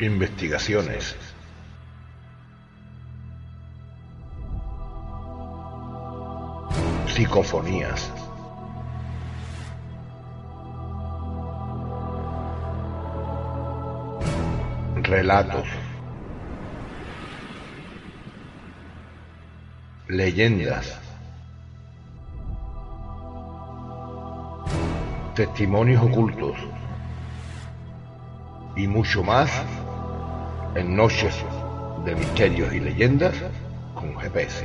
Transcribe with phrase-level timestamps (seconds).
[0.00, 1.14] Investigaciones.
[7.06, 8.10] Psicofonías.
[15.02, 15.68] Relatos.
[20.08, 20.98] Leyendas.
[25.34, 26.56] Testimonios ocultos.
[28.76, 29.50] Y mucho más
[30.80, 31.34] en Noches
[32.06, 33.34] de Misterios y Leyendas
[33.94, 34.64] con GPS.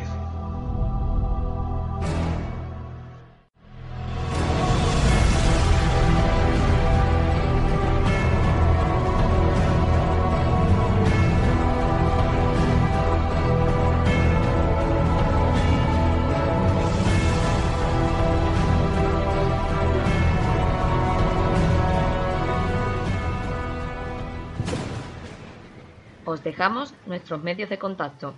[27.26, 28.36] Nuestros medios de contacto.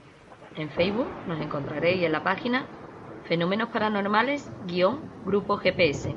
[0.56, 2.66] En Facebook nos encontraréis en la página
[3.26, 6.16] Fenómenos Paranormales-Grupo GPS.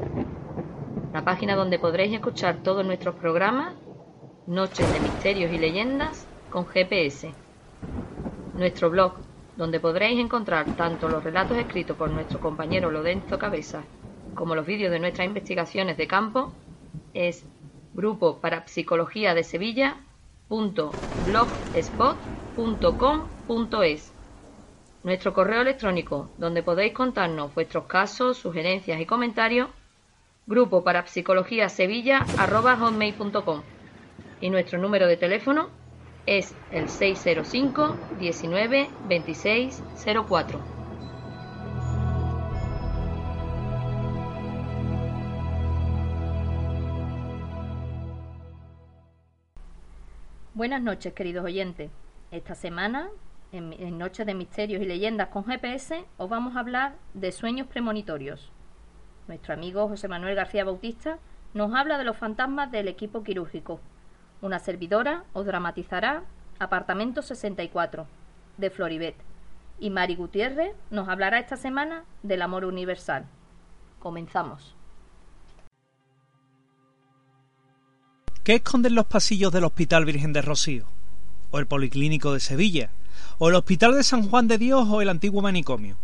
[1.13, 3.75] La página donde podréis escuchar todos nuestros programas,
[4.47, 7.33] Noches de Misterios y Leyendas con GPS.
[8.55, 9.15] Nuestro blog,
[9.57, 13.83] donde podréis encontrar tanto los relatos escritos por nuestro compañero Lodenzo Cabeza
[14.37, 16.53] como los vídeos de nuestras investigaciones de campo,
[17.15, 17.45] es
[17.95, 19.97] Grupo Parapsicología de Sevilla
[25.03, 29.70] Nuestro correo electrónico, donde podéis contarnos vuestros casos, sugerencias y comentarios,
[30.47, 32.27] grupo para psicología sevilla
[34.41, 35.70] y nuestro número de teléfono
[36.27, 39.83] es el 605 19 26
[40.29, 40.81] 04.
[50.53, 51.91] Buenas noches, queridos oyentes.
[52.31, 53.09] Esta semana,
[53.50, 58.52] en, Noches de Misterios y Leyendas con GPS, os vamos a hablar de sueños premonitorios.
[59.27, 61.18] Nuestro amigo José Manuel García Bautista
[61.55, 63.80] nos habla de los fantasmas del equipo quirúrgico.
[64.42, 66.23] Una servidora os dramatizará
[66.61, 68.07] Apartamento 64,
[68.58, 69.17] de Floribet.
[69.80, 73.24] Y Mari Gutiérrez nos hablará esta semana del amor universal.
[73.98, 74.77] Comenzamos.
[78.45, 80.99] ¿Qué esconden los pasillos del Hospital Virgen de Rocío?
[81.50, 82.90] ¿O el Policlínico de Sevilla?
[83.38, 85.96] ¿O el Hospital de San Juan de Dios o el antiguo manicomio?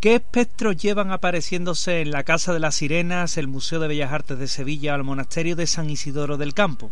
[0.00, 4.38] ¿Qué espectros llevan apareciéndose en la Casa de las Sirenas, el Museo de Bellas Artes
[4.38, 6.90] de Sevilla o el Monasterio de San Isidoro del Campo?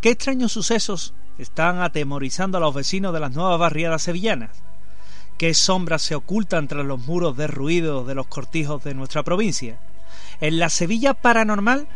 [0.00, 4.50] ¿Qué extraños sucesos están atemorizando a los vecinos de las nuevas barriadas sevillanas?
[5.36, 9.78] ¿Qué sombras se ocultan tras los muros derruidos de los cortijos de nuestra provincia?
[10.40, 11.88] En la Sevilla paranormal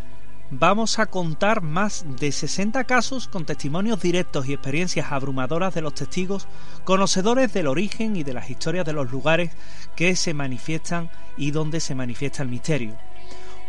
[0.55, 5.95] vamos a contar más de 60 casos con testimonios directos y experiencias abrumadoras de los
[5.95, 6.47] testigos,
[6.85, 9.53] conocedores del origen y de las historias de los lugares
[9.97, 12.99] que se manifiestan y donde se manifiesta el misterio.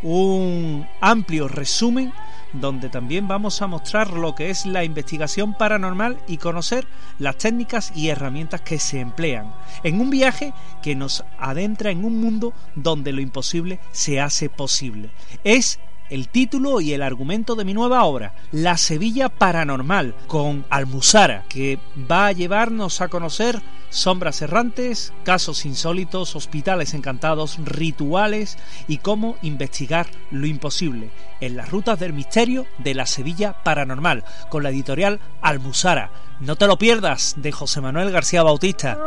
[0.01, 2.11] Un amplio resumen
[2.51, 6.85] donde también vamos a mostrar lo que es la investigación paranormal y conocer
[7.17, 12.19] las técnicas y herramientas que se emplean en un viaje que nos adentra en un
[12.19, 15.09] mundo donde lo imposible se hace posible.
[15.45, 15.79] Es
[16.09, 21.79] el título y el argumento de mi nueva obra, La Sevilla Paranormal, con Almuzara, que
[22.09, 30.07] va a llevarnos a conocer sombras errantes, casos insólitos, hospitales encantados, rituales y cómo investigar
[30.31, 36.09] lo imposible en las rutas del misterio de la Sevilla Paranormal, con la editorial Almuzara.
[36.39, 38.97] No te lo pierdas, de José Manuel García Bautista.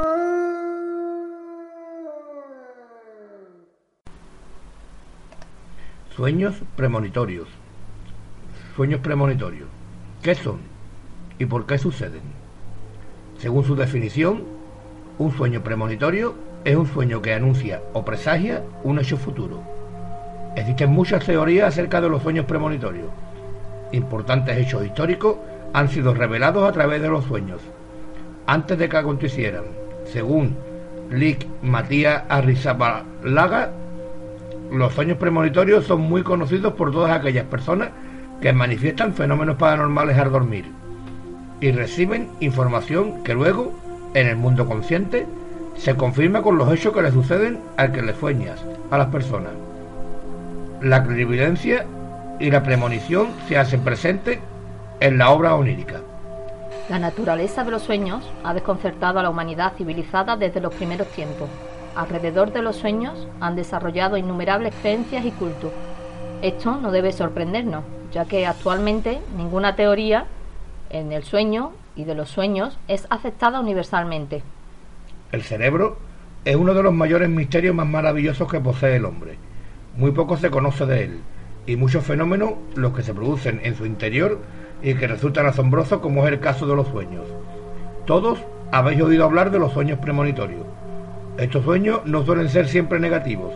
[6.16, 7.47] Sueños premonitorios.
[8.75, 9.69] Sueños premonitorios.
[10.22, 10.60] ¿Qué son?
[11.38, 12.22] ¿Y por qué suceden?
[13.37, 14.44] Según su definición,
[15.19, 16.34] un sueño premonitorio
[16.65, 19.60] es un sueño que anuncia o presagia un hecho futuro.
[20.56, 23.10] Existen muchas teorías acerca de los sueños premonitorios.
[23.92, 25.36] Importantes hechos históricos
[25.74, 27.60] han sido revelados a través de los sueños,
[28.47, 29.65] antes de que acontecieran.
[30.07, 30.57] Según
[31.10, 33.71] Lick Matías Arrizabalaga,
[34.71, 37.91] los sueños premonitorios son muy conocidos por todas aquellas personas
[38.41, 40.65] que manifiestan fenómenos paranormales al dormir
[41.60, 43.72] y reciben información que luego,
[44.15, 45.27] en el mundo consciente,
[45.77, 49.53] se confirma con los hechos que le suceden al que le sueñas a las personas.
[50.83, 51.86] La clarividencia
[52.39, 54.39] y la premonición se hacen presentes
[55.01, 56.01] en la obra onírica.
[56.89, 61.48] La naturaleza de los sueños ha desconcertado a la humanidad civilizada desde los primeros tiempos.
[61.97, 65.72] Alrededor de los sueños han desarrollado innumerables creencias y cultos.
[66.43, 70.27] Esto no debe sorprendernos, ya que actualmente ninguna teoría
[70.91, 74.43] en el sueño y de los sueños es aceptada universalmente.
[75.33, 75.97] El cerebro
[76.45, 79.39] es uno de los mayores misterios más maravillosos que posee el hombre.
[79.97, 81.21] Muy poco se conoce de él
[81.66, 84.39] y muchos fenómenos los que se producen en su interior
[84.83, 87.25] y que resultan asombrosos como es el caso de los sueños.
[88.04, 88.39] Todos
[88.71, 90.66] habéis oído hablar de los sueños premonitorios.
[91.38, 93.53] Estos sueños no suelen ser siempre negativos,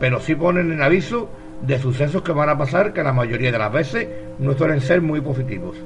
[0.00, 1.28] pero sí ponen en aviso
[1.60, 4.08] de sucesos que van a pasar que la mayoría de las veces
[4.38, 5.76] no suelen ser muy positivos.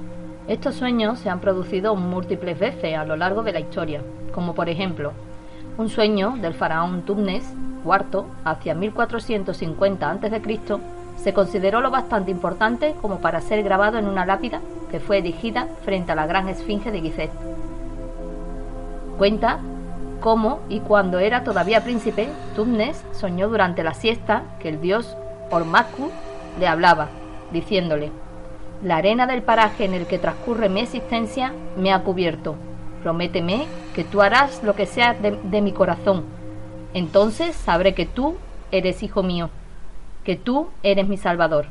[0.47, 4.03] Estos sueños se han producido múltiples veces a lo largo de la historia,
[4.33, 5.13] como por ejemplo
[5.79, 7.45] un sueño del faraón Tubnes
[7.85, 10.43] IV hacia 1450 a.C.
[11.17, 14.61] se consideró lo bastante importante como para ser grabado en una lápida
[14.91, 17.31] que fue erigida frente a la gran esfinge de Gizeh.
[19.17, 19.61] Cuenta
[20.23, 25.17] cómo y cuando era todavía príncipe, Tubnes soñó durante la siesta que el dios
[25.51, 26.11] Ormaku
[26.59, 27.11] le hablaba,
[27.53, 28.11] diciéndole,
[28.83, 32.55] La arena del paraje en el que transcurre mi existencia me ha cubierto.
[33.03, 36.25] Prométeme que tú harás lo que sea de, mi corazón.
[36.95, 38.37] Entonces sabré que tú
[38.71, 39.51] eres hijo mío,
[40.25, 41.67] que tú eres mi salvador.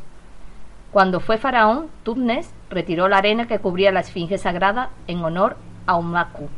[0.92, 5.56] Cuando fue faraón, Tubnes retiró la arena que cubría la esfinge sagrada en honor
[5.88, 6.50] a Ormaku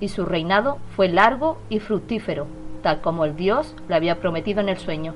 [0.00, 2.46] y su reinado fue largo y fructífero,
[2.82, 5.14] tal como el Dios le había prometido en el sueño.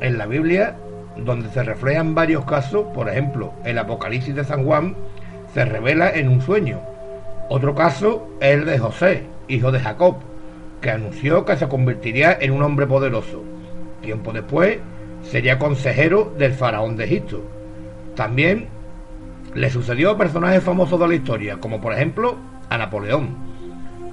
[0.00, 0.76] En la Biblia,
[1.16, 4.96] donde se reflejan varios casos, por ejemplo, el Apocalipsis de San Juan,
[5.54, 6.80] se revela en un sueño.
[7.48, 10.16] Otro caso es el de José, hijo de Jacob,
[10.80, 13.44] que anunció que se convertiría en un hombre poderoso.
[14.00, 14.78] Tiempo después
[15.22, 17.42] sería consejero del faraón de Egipto.
[18.16, 18.66] También
[19.54, 22.36] le sucedió a personajes famosos de la historia, como por ejemplo
[22.68, 23.51] a Napoleón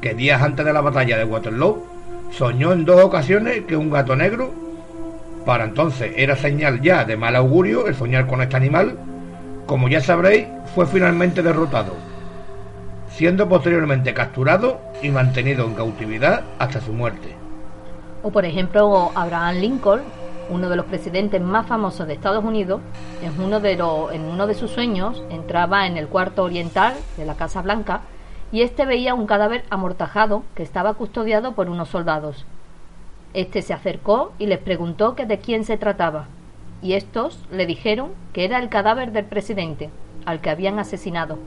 [0.01, 1.85] que días antes de la batalla de Waterloo
[2.31, 4.53] soñó en dos ocasiones que un gato negro,
[5.45, 8.97] para entonces era señal ya de mal augurio el soñar con este animal,
[9.65, 11.93] como ya sabréis, fue finalmente derrotado,
[13.09, 17.35] siendo posteriormente capturado y mantenido en cautividad hasta su muerte.
[18.23, 20.01] O por ejemplo, Abraham Lincoln,
[20.49, 22.81] uno de los presidentes más famosos de Estados Unidos,
[23.21, 27.25] en uno de, los, en uno de sus sueños entraba en el cuarto oriental de
[27.25, 28.01] la Casa Blanca
[28.51, 32.45] y éste veía un cadáver amortajado que estaba custodiado por unos soldados.
[33.33, 36.27] Este se acercó y les preguntó que de quién se trataba,
[36.81, 39.89] y estos le dijeron que era el cadáver del presidente,
[40.25, 41.37] al que habían asesinado.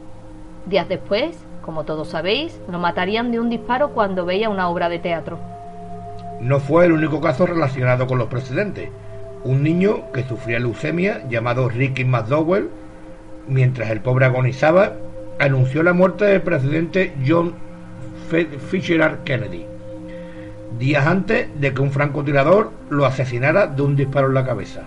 [0.66, 4.98] Días después, como todos sabéis, lo matarían de un disparo cuando veía una obra de
[4.98, 5.38] teatro.
[6.40, 8.90] No fue el único caso relacionado con los presidentes.
[9.44, 12.68] Un niño que sufría leucemia, llamado Ricky McDowell,
[13.48, 14.92] mientras el pobre agonizaba,
[15.38, 17.54] anunció la muerte del presidente John
[18.70, 19.66] Fitzgerald Kennedy,
[20.78, 24.82] días antes de que un francotirador lo asesinara de un disparo en la cabeza.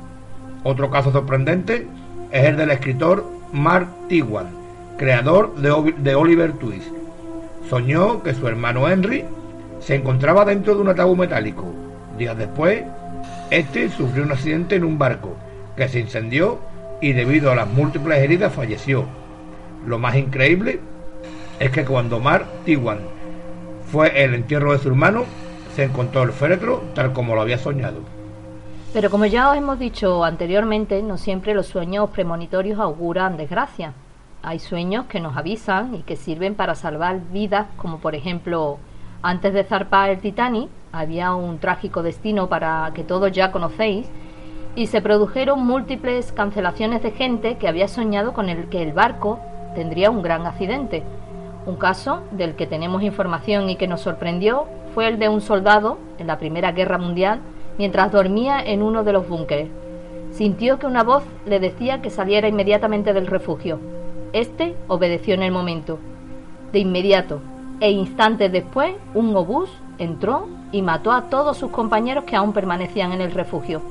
[0.63, 1.87] Otro caso sorprendente
[2.31, 4.47] es el del escritor Mark Twain,
[4.97, 6.87] creador de Oliver Twist.
[7.69, 9.25] Soñó que su hermano Henry
[9.79, 11.65] se encontraba dentro de un ataúd metálico.
[12.17, 12.83] Días después,
[13.51, 15.35] este sufrió un accidente en un barco
[15.75, 16.59] que se incendió
[17.01, 19.05] y debido a las múltiples heridas falleció
[19.85, 20.79] lo más increíble
[21.59, 22.99] es que cuando Mar Tiwan
[23.91, 25.25] fue el entierro de su hermano,
[25.75, 27.99] se encontró el féretro tal como lo había soñado.
[28.93, 33.93] Pero como ya os hemos dicho anteriormente, no siempre los sueños premonitorios auguran desgracia.
[34.41, 38.77] Hay sueños que nos avisan y que sirven para salvar vidas, como por ejemplo,
[39.21, 44.07] antes de zarpar el Titanic, había un trágico destino para que todos ya conocéis,
[44.75, 49.39] y se produjeron múltiples cancelaciones de gente que había soñado con el que el barco
[49.75, 51.03] tendría un gran accidente.
[51.67, 55.97] Un caso del que tenemos información y que nos sorprendió fue el de un soldado
[56.17, 57.41] en la Primera Guerra Mundial
[57.77, 59.69] mientras dormía en uno de los búnkeres.
[60.31, 63.79] Sintió que una voz le decía que saliera inmediatamente del refugio.
[64.33, 65.99] Este obedeció en el momento.
[66.71, 67.41] De inmediato,
[67.79, 73.11] e instantes después, un obús entró y mató a todos sus compañeros que aún permanecían
[73.11, 73.81] en el refugio.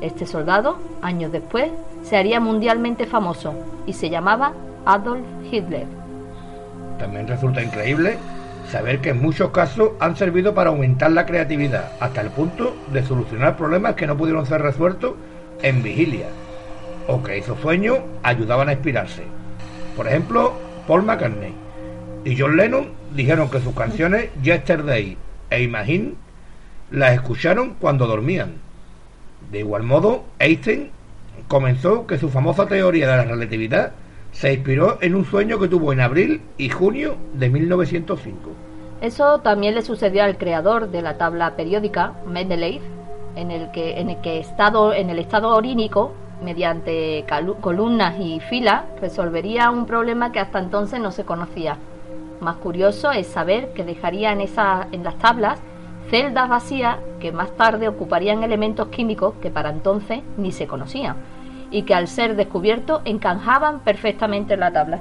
[0.00, 1.70] Este soldado, años después,
[2.02, 3.54] se haría mundialmente famoso
[3.86, 4.52] y se llamaba
[4.86, 5.86] Adolf Hitler.
[6.98, 8.18] También resulta increíble
[8.70, 13.04] saber que en muchos casos han servido para aumentar la creatividad hasta el punto de
[13.04, 15.14] solucionar problemas que no pudieron ser resueltos
[15.62, 16.26] en vigilia
[17.06, 19.24] o que esos sueños ayudaban a inspirarse.
[19.96, 20.54] Por ejemplo,
[20.86, 21.54] Paul McCartney
[22.24, 25.16] y John Lennon dijeron que sus canciones Yesterday
[25.50, 26.14] e Imagine
[26.90, 28.54] las escucharon cuando dormían.
[29.50, 30.90] De igual modo, Einstein
[31.48, 33.92] comenzó que su famosa teoría de la relatividad
[34.34, 38.50] se inspiró en un sueño que tuvo en abril y junio de 1905.
[39.00, 42.82] Eso también le sucedió al creador de la tabla periódica, Mendeleev,
[43.36, 46.12] en el que en el que estado en el estado orínico
[46.42, 47.24] mediante
[47.60, 51.76] columnas y filas, resolvería un problema que hasta entonces no se conocía.
[52.40, 55.60] Más curioso es saber que dejaría en, en las tablas
[56.10, 61.16] celdas vacías que más tarde ocuparían elementos químicos que para entonces ni se conocían
[61.74, 65.00] y que al ser descubiertos encajaban perfectamente en la tabla.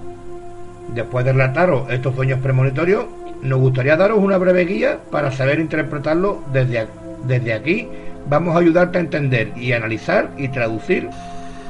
[0.96, 3.06] Después de relataros estos sueños premonitorios,
[3.44, 6.88] nos gustaría daros una breve guía para saber interpretarlo desde,
[7.26, 7.88] desde aquí.
[8.28, 11.10] Vamos a ayudarte a entender y analizar y traducir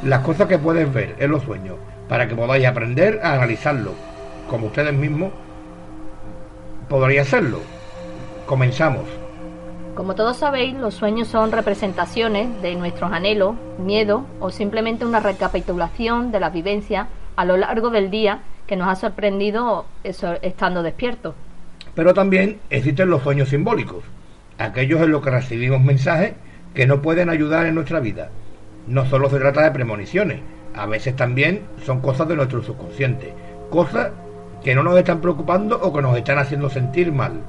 [0.04, 1.76] las cosas que puedes ver en los sueños,
[2.08, 3.92] para que podáis aprender a analizarlo,
[4.50, 5.34] como ustedes mismos
[6.88, 7.60] podrían hacerlo.
[8.46, 9.23] Comenzamos.
[9.96, 16.32] Como todos sabéis, los sueños son representaciones de nuestros anhelos, miedos o simplemente una recapitulación
[16.32, 21.36] de las vivencias a lo largo del día que nos ha sorprendido estando despiertos.
[21.94, 24.04] Pero también existen los sueños simbólicos,
[24.58, 26.34] aquellos en los que recibimos mensajes
[26.74, 28.30] que no pueden ayudar en nuestra vida.
[28.88, 30.40] No solo se trata de premoniciones,
[30.74, 33.36] a veces también son cosas de nuestro subconsciente,
[33.70, 34.10] cosas
[34.64, 37.42] que no nos están preocupando o que nos están haciendo sentir mal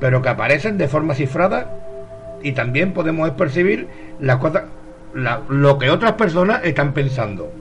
[0.00, 1.70] pero que aparecen de forma cifrada
[2.42, 3.86] y también podemos percibir
[4.18, 4.64] las cosas,
[5.14, 7.52] lo que otras personas están pensando.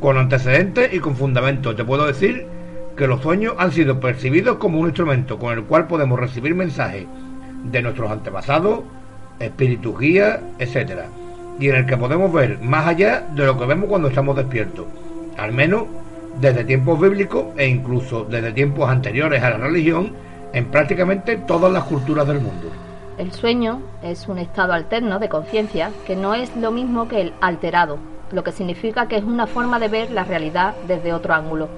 [0.00, 2.46] Con antecedentes y con fundamento te puedo decir
[2.96, 7.06] que los sueños han sido percibidos como un instrumento con el cual podemos recibir mensajes
[7.64, 8.80] de nuestros antepasados,
[9.40, 11.02] espíritus guías, etc.
[11.58, 14.86] Y en el que podemos ver más allá de lo que vemos cuando estamos despiertos.
[15.38, 15.84] Al menos
[16.40, 20.12] desde tiempos bíblicos e incluso desde tiempos anteriores a la religión
[20.56, 22.68] en prácticamente todas las culturas del mundo.
[23.18, 27.34] El sueño es un estado alterno de conciencia que no es lo mismo que el
[27.42, 27.98] alterado,
[28.32, 31.68] lo que significa que es una forma de ver la realidad desde otro ángulo,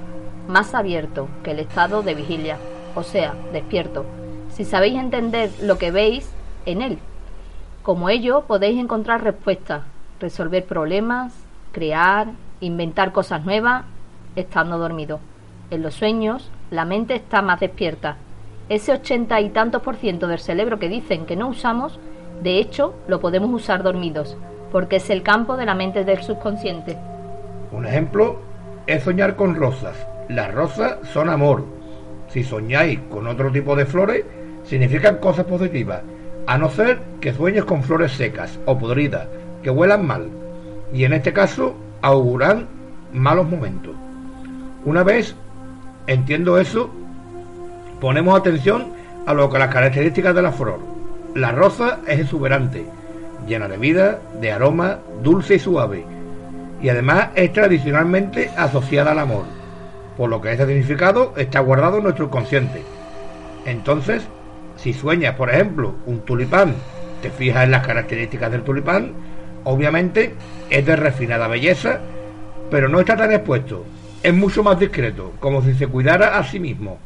[0.47, 2.57] más abierto que el estado de vigilia,
[2.95, 4.05] o sea, despierto,
[4.53, 6.31] si sabéis entender lo que veis
[6.65, 6.99] en él.
[7.83, 9.83] Como ello podéis encontrar respuestas,
[10.21, 11.35] resolver problemas,
[11.73, 12.29] crear,
[12.61, 13.87] inventar cosas nuevas,
[14.37, 15.19] estando dormido.
[15.73, 18.19] En los sueños, la mente está más despierta
[18.69, 21.99] ese ochenta y tantos por ciento del cerebro que dicen que no usamos,
[22.43, 24.37] de hecho, lo podemos usar dormidos,
[24.71, 26.97] porque es el campo de la mente del subconsciente.
[27.73, 28.41] Un ejemplo
[28.87, 30.07] es soñar con rosas.
[30.29, 31.65] Las rosas son amor.
[32.29, 34.25] Si soñáis con otro tipo de flores,
[34.65, 36.03] significan cosas positivas,
[36.47, 39.27] a no ser que sueñes con flores secas o podridas,
[39.63, 40.29] que huelan mal,
[40.93, 42.69] y en este caso auguran
[43.13, 43.95] malos momentos.
[44.85, 45.35] Una vez
[46.07, 46.91] entiendo eso,
[48.01, 48.93] Ponemos atención
[49.27, 50.79] a lo que las características de la flor.
[51.35, 52.87] La rosa es exuberante,
[53.47, 56.05] llena de vida, de aroma, dulce y suave,
[56.81, 59.45] y además es tradicionalmente asociada al amor,
[60.17, 62.85] por lo que ese significado está guardado en nuestro consciente.
[63.67, 64.23] Entonces,
[64.77, 66.75] si sueñas, por ejemplo, un tulipán,
[67.21, 69.13] te fijas en las características del tulipán,
[69.65, 70.35] obviamente
[70.71, 71.99] es de refinada belleza,
[72.71, 73.85] pero no está tan expuesto,
[74.23, 76.99] es mucho más discreto, como si se cuidara a sí mismo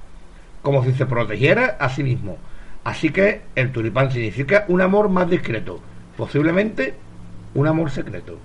[0.63, 2.37] como si se protegiera a sí mismo.
[2.85, 5.81] Así que el tulipán significa un amor más discreto,
[6.17, 6.95] posiblemente
[7.55, 8.39] un amor secreto.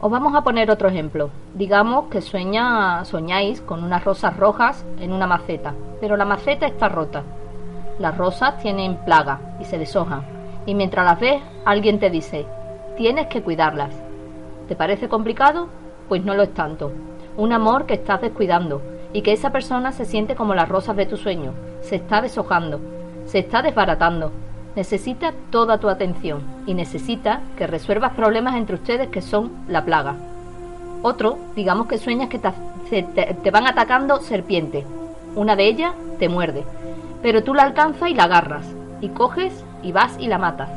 [0.00, 1.30] Os vamos a poner otro ejemplo.
[1.54, 6.88] Digamos que sueña, soñáis con unas rosas rojas en una maceta, pero la maceta está
[6.88, 7.24] rota.
[7.98, 10.22] Las rosas tienen plaga y se deshojan,
[10.66, 12.46] y mientras las ves, alguien te dice,
[12.96, 13.92] tienes que cuidarlas.
[14.68, 15.68] ¿Te parece complicado?
[16.08, 16.92] Pues no lo es tanto.
[17.36, 18.80] Un amor que estás descuidando,
[19.12, 22.80] y que esa persona se siente como las rosas de tu sueño, se está deshojando,
[23.26, 24.32] se está desbaratando,
[24.76, 30.14] necesita toda tu atención y necesita que resuelvas problemas entre ustedes que son la plaga.
[31.02, 34.84] Otro, digamos que sueñas que te, van atacando serpientes.
[35.34, 36.64] Una de ellas te muerde,
[37.22, 38.66] pero tú la alcanzas y la agarras,
[39.00, 40.68] y coges y vas y la matas.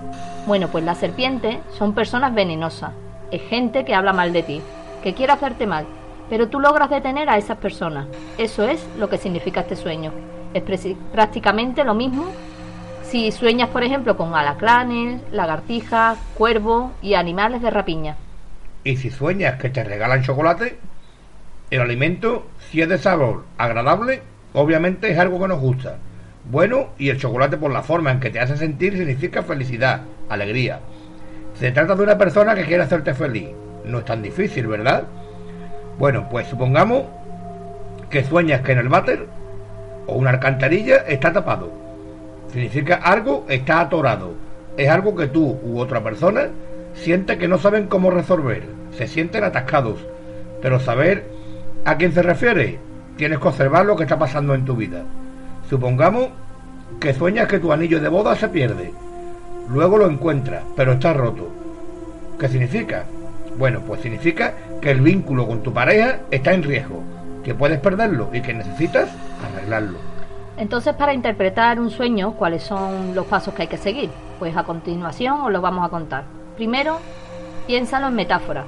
[0.46, 2.92] Bueno, pues las serpientes son personas venenosas,
[3.32, 4.62] es gente que habla mal de ti,
[5.04, 5.86] que quiere hacerte mal,
[6.32, 8.08] pero tú logras detener a esas personas.
[8.38, 10.14] Eso es lo que significa este sueño.
[10.54, 10.64] Es
[11.12, 12.32] prácticamente lo mismo
[13.04, 18.16] si sueñas, por ejemplo, con alacranes, lagartijas, cuervos y animales de rapiña.
[18.86, 20.80] Y si sueñas que te regalan chocolate,
[21.70, 24.22] el alimento, si es de sabor agradable,
[24.54, 25.98] obviamente es algo que nos gusta.
[26.50, 30.80] Bueno, y el chocolate por la forma en que te hace sentir significa felicidad, alegría.
[31.56, 33.50] Se trata de una persona que quiere hacerte feliz.
[33.84, 35.04] No es tan difícil, ¿verdad?
[36.02, 37.04] Bueno, pues supongamos
[38.10, 39.28] que sueñas que en el váter
[40.08, 41.72] o una alcantarilla está tapado.
[42.52, 44.34] Significa algo está atorado.
[44.78, 46.48] Es algo que tú u otra persona
[46.96, 48.64] siente que no saben cómo resolver.
[48.98, 50.00] Se sienten atascados.
[50.60, 51.24] Pero saber
[51.86, 52.80] a quién se refiere,
[53.16, 55.04] tienes que observar lo que está pasando en tu vida.
[55.70, 56.30] Supongamos
[57.00, 58.92] que sueñas que tu anillo de boda se pierde.
[59.70, 61.48] Luego lo encuentras, pero está roto.
[62.40, 63.06] ¿Qué significa?
[63.56, 67.04] Bueno, pues significa que el vínculo con tu pareja está en riesgo,
[67.44, 69.10] que puedes perderlo y que necesitas
[69.46, 70.00] arreglarlo.
[70.58, 74.10] Entonces, para interpretar un sueño, ¿cuáles son los pasos que hay que seguir?
[74.40, 76.24] Pues a continuación os lo vamos a contar.
[76.56, 77.00] Primero,
[77.68, 78.66] piénsalo en metáfora.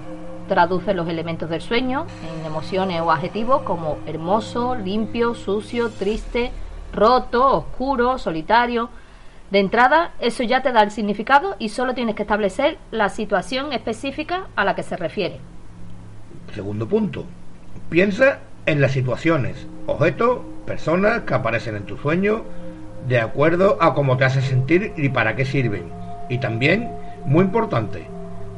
[0.47, 2.05] Traduce los elementos del sueño
[2.39, 6.51] en emociones o adjetivos como hermoso, limpio, sucio, triste,
[6.93, 8.89] roto, oscuro, solitario.
[9.51, 13.71] De entrada, eso ya te da el significado y solo tienes que establecer la situación
[13.73, 15.39] específica a la que se refiere.
[16.53, 17.25] Segundo punto,
[17.89, 22.43] piensa en las situaciones, objetos, personas que aparecen en tu sueño,
[23.07, 25.85] de acuerdo a cómo te hace sentir y para qué sirven.
[26.29, 26.91] Y también,
[27.25, 28.05] muy importante,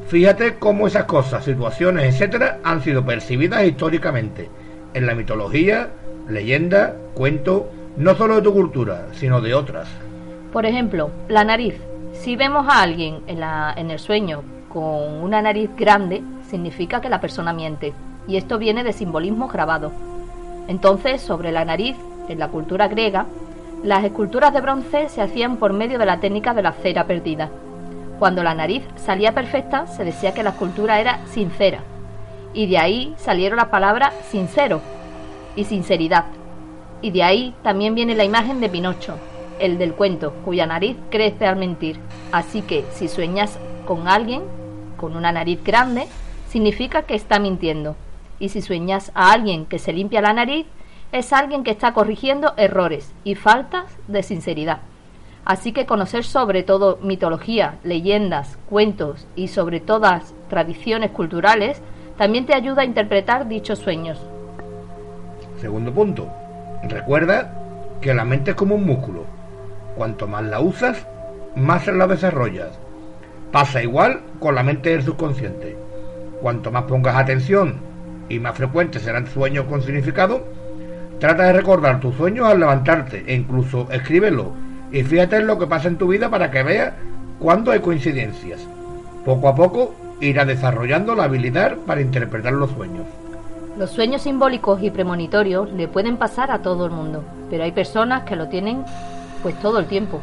[0.07, 4.49] fíjate cómo esas cosas, situaciones, etcétera, han sido percibidas históricamente
[4.93, 5.89] en la mitología,
[6.27, 9.87] leyenda, cuento, no solo de tu cultura, sino de otras.
[10.51, 11.75] Por ejemplo, la nariz.
[12.11, 17.09] Si vemos a alguien en, la, en el sueño con una nariz grande, significa que
[17.09, 17.93] la persona miente.
[18.27, 19.91] Y esto viene de simbolismo grabado.
[20.67, 21.95] Entonces, sobre la nariz,
[22.27, 23.25] en la cultura griega,
[23.83, 27.49] las esculturas de bronce se hacían por medio de la técnica de la cera perdida.
[28.17, 31.79] Cuando la nariz salía perfecta, se decía que la escultura era sincera.
[32.53, 34.81] Y de ahí salieron las palabras sincero
[35.55, 36.25] y sinceridad.
[37.01, 39.17] Y de ahí también viene la imagen de Pinocho,
[39.59, 41.99] el del cuento, cuya nariz crece al mentir.
[42.31, 44.41] Así que si sueñas con alguien
[44.97, 46.07] con una nariz grande,
[46.55, 47.97] significa que está mintiendo.
[48.39, 50.65] Y si sueñas a alguien que se limpia la nariz,
[51.11, 54.77] es alguien que está corrigiendo errores y faltas de sinceridad.
[55.43, 61.81] Así que conocer sobre todo mitología, leyendas, cuentos y sobre todas tradiciones culturales
[62.17, 64.17] también te ayuda a interpretar dichos sueños.
[65.59, 66.29] Segundo punto,
[66.83, 67.53] recuerda
[67.99, 69.25] que la mente es como un músculo.
[69.97, 71.05] Cuanto más la usas,
[71.57, 72.79] más la desarrollas.
[73.51, 75.84] Pasa igual con la mente del subconsciente.
[76.41, 77.75] Cuanto más pongas atención
[78.29, 80.45] y más frecuentes serán sueños con significado,
[81.19, 84.51] trata de recordar tus sueños al levantarte e incluso escríbelo
[84.91, 86.93] y fíjate en lo que pasa en tu vida para que veas
[87.39, 88.65] cuándo hay coincidencias.
[89.23, 93.05] Poco a poco irá desarrollando la habilidad para interpretar los sueños.
[93.77, 98.23] Los sueños simbólicos y premonitorios le pueden pasar a todo el mundo, pero hay personas
[98.23, 98.85] que lo tienen
[99.43, 100.21] pues todo el tiempo.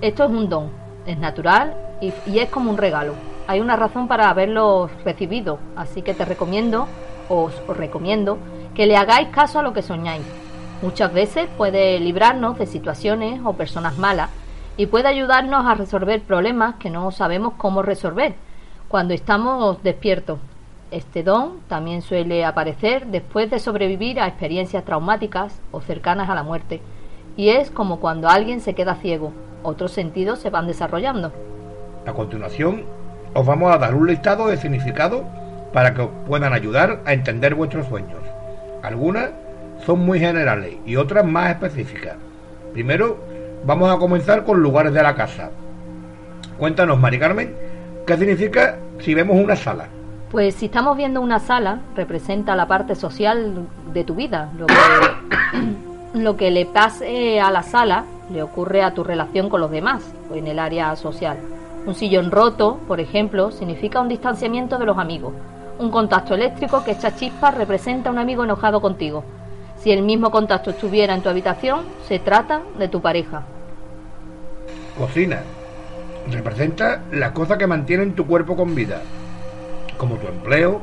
[0.00, 0.70] Esto es un don,
[1.06, 3.12] es natural y, y es como un regalo.
[3.48, 6.88] Hay una razón para haberlo recibido, así que te recomiendo
[7.28, 8.38] os, os recomiendo
[8.74, 10.24] que le hagáis caso a lo que soñáis.
[10.82, 14.30] Muchas veces puede librarnos de situaciones o personas malas
[14.76, 18.34] y puede ayudarnos a resolver problemas que no sabemos cómo resolver
[18.88, 20.38] cuando estamos despiertos.
[20.90, 26.42] Este don también suele aparecer después de sobrevivir a experiencias traumáticas o cercanas a la
[26.42, 26.80] muerte,
[27.36, 29.32] y es como cuando alguien se queda ciego,
[29.62, 31.32] otros sentidos se van desarrollando.
[32.06, 32.84] A continuación,
[33.36, 35.22] os vamos a dar un listado de significados
[35.70, 38.20] para que os puedan ayudar a entender vuestros sueños.
[38.82, 39.30] Algunas
[39.84, 42.16] son muy generales y otras más específicas.
[42.72, 43.18] Primero,
[43.66, 45.50] vamos a comenzar con lugares de la casa.
[46.58, 47.54] Cuéntanos, Mari Carmen,
[48.06, 49.88] ¿qué significa si vemos una sala?
[50.30, 54.50] Pues si estamos viendo una sala, representa la parte social de tu vida.
[54.56, 54.74] Lo que,
[56.18, 60.02] lo que le pase a la sala le ocurre a tu relación con los demás,
[60.32, 61.36] en el área social.
[61.86, 65.32] Un sillón roto, por ejemplo, significa un distanciamiento de los amigos.
[65.78, 69.24] Un contacto eléctrico que echa chispas representa a un amigo enojado contigo.
[69.78, 73.44] Si el mismo contacto estuviera en tu habitación, se trata de tu pareja.
[74.98, 75.42] Cocina.
[76.28, 79.02] Representa las cosas que mantienen tu cuerpo con vida,
[79.96, 80.80] como tu empleo,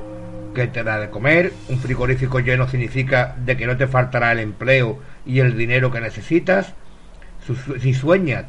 [0.56, 4.40] que te da de comer, un frigorífico lleno significa de que no te faltará el
[4.40, 6.74] empleo y el dinero que necesitas.
[7.82, 8.46] Si sueñas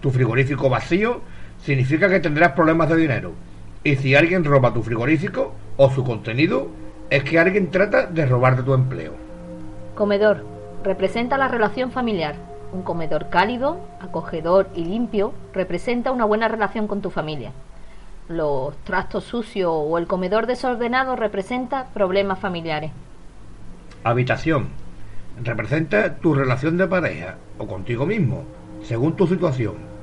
[0.00, 1.22] tu frigorífico vacío,
[1.68, 3.32] significa que tendrás problemas de dinero.
[3.84, 6.68] Y si alguien roba tu frigorífico o su contenido,
[7.10, 9.12] es que alguien trata de robarte tu empleo.
[9.94, 10.46] Comedor.
[10.82, 12.36] Representa la relación familiar.
[12.72, 17.52] Un comedor cálido, acogedor y limpio representa una buena relación con tu familia.
[18.28, 22.92] Los trastos sucios o el comedor desordenado representa problemas familiares.
[24.04, 24.68] Habitación.
[25.44, 28.44] Representa tu relación de pareja o contigo mismo,
[28.82, 29.97] según tu situación.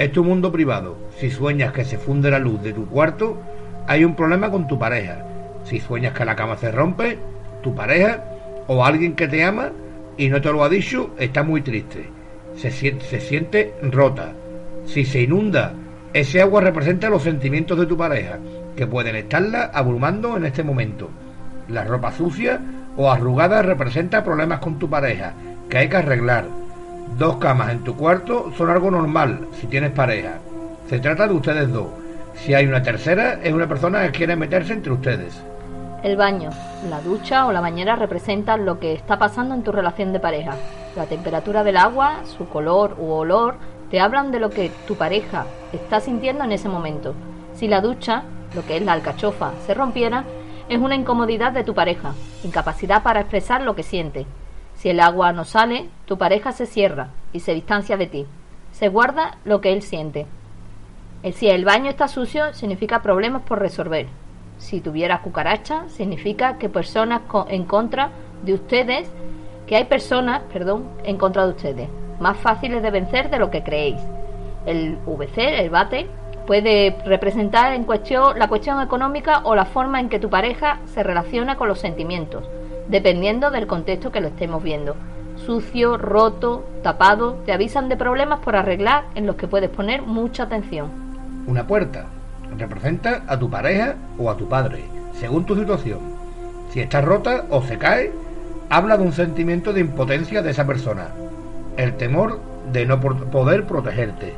[0.00, 0.96] Es tu mundo privado.
[1.18, 3.36] Si sueñas que se funde la luz de tu cuarto,
[3.86, 5.22] hay un problema con tu pareja.
[5.64, 7.18] Si sueñas que la cama se rompe,
[7.62, 8.24] tu pareja
[8.66, 9.72] o alguien que te ama
[10.16, 12.08] y no te lo ha dicho, está muy triste.
[12.56, 14.32] Se siente, se siente rota.
[14.86, 15.74] Si se inunda,
[16.14, 18.38] ese agua representa los sentimientos de tu pareja,
[18.76, 21.10] que pueden estarla abrumando en este momento.
[21.68, 22.58] La ropa sucia
[22.96, 25.34] o arrugada representa problemas con tu pareja,
[25.68, 26.59] que hay que arreglar.
[27.16, 30.38] Dos camas en tu cuarto son algo normal si tienes pareja.
[30.88, 31.88] Se trata de ustedes dos.
[32.34, 35.42] Si hay una tercera, es una persona que quiere meterse entre ustedes.
[36.02, 36.48] El baño,
[36.88, 40.56] la ducha o la bañera representan lo que está pasando en tu relación de pareja.
[40.96, 43.56] La temperatura del agua, su color u olor,
[43.90, 47.14] te hablan de lo que tu pareja está sintiendo en ese momento.
[47.54, 48.22] Si la ducha,
[48.54, 50.24] lo que es la alcachofa, se rompiera,
[50.70, 54.24] es una incomodidad de tu pareja, incapacidad para expresar lo que siente.
[54.80, 58.26] Si el agua no sale, tu pareja se cierra y se distancia de ti.
[58.72, 60.24] Se guarda lo que él siente.
[61.34, 64.06] Si el baño está sucio, significa problemas por resolver.
[64.56, 68.08] Si tuviera cucaracha, significa que personas en contra
[68.42, 69.10] de ustedes,
[69.66, 71.88] que hay personas, perdón, en contra de ustedes,
[72.18, 74.00] más fáciles de vencer de lo que creéis.
[74.64, 76.06] El VC, el bate,
[76.46, 81.02] puede representar en cuestión la cuestión económica o la forma en que tu pareja se
[81.02, 82.48] relaciona con los sentimientos,
[82.90, 84.96] dependiendo del contexto que lo estemos viendo.
[85.46, 90.42] Sucio, roto, tapado, te avisan de problemas por arreglar en los que puedes poner mucha
[90.42, 90.88] atención.
[91.46, 92.06] Una puerta
[92.58, 95.98] representa a tu pareja o a tu padre, según tu situación.
[96.70, 98.12] Si está rota o se cae,
[98.68, 101.08] habla de un sentimiento de impotencia de esa persona,
[101.76, 102.40] el temor
[102.72, 104.34] de no poder protegerte.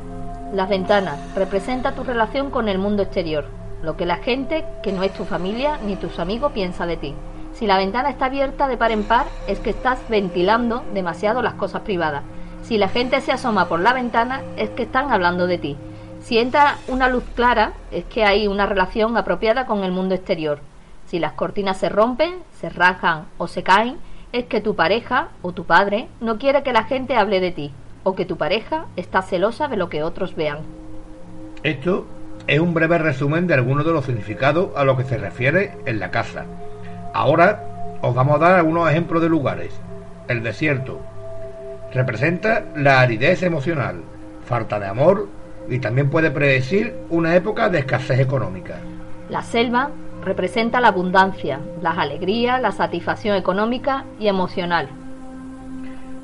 [0.53, 3.45] Las ventanas representa tu relación con el mundo exterior,
[3.81, 7.15] lo que la gente, que no es tu familia ni tus amigos, piensa de ti.
[7.63, 11.53] Si la ventana está abierta de par en par, es que estás ventilando demasiado las
[11.53, 12.21] cosas privadas.
[12.61, 15.77] Si la gente se asoma por la ventana, es que están hablando de ti.
[16.19, 20.59] Si entra una luz clara, es que hay una relación apropiada con el mundo exterior.
[21.05, 23.95] Si las cortinas se rompen, se rajan o se caen,
[24.33, 27.71] es que tu pareja o tu padre no quiere que la gente hable de ti
[28.03, 30.57] o que tu pareja está celosa de lo que otros vean.
[31.63, 32.07] Esto
[32.45, 36.01] es un breve resumen de algunos de los significados a los que se refiere en
[36.01, 36.45] la casa.
[37.13, 37.63] Ahora
[38.01, 39.79] os vamos a dar algunos ejemplos de lugares.
[40.27, 40.99] El desierto
[41.93, 44.01] representa la aridez emocional,
[44.45, 45.29] falta de amor
[45.69, 48.77] y también puede predecir una época de escasez económica.
[49.29, 49.91] La selva
[50.23, 54.89] representa la abundancia, las alegrías, la satisfacción económica y emocional.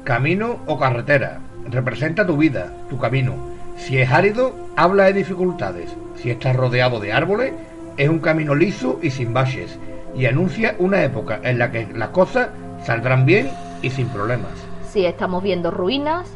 [0.04, 3.36] Camino o carretera representa tu vida, tu camino.
[3.78, 5.95] Si es árido, habla de dificultades.
[6.15, 7.54] Si está rodeado de árboles,
[7.95, 9.78] es un camino liso y sin baches,
[10.15, 12.50] y anuncia una época en la que las cosas
[12.84, 13.50] saldrán bien
[13.82, 14.52] y sin problemas.
[14.89, 16.28] Si estamos viendo ruinas,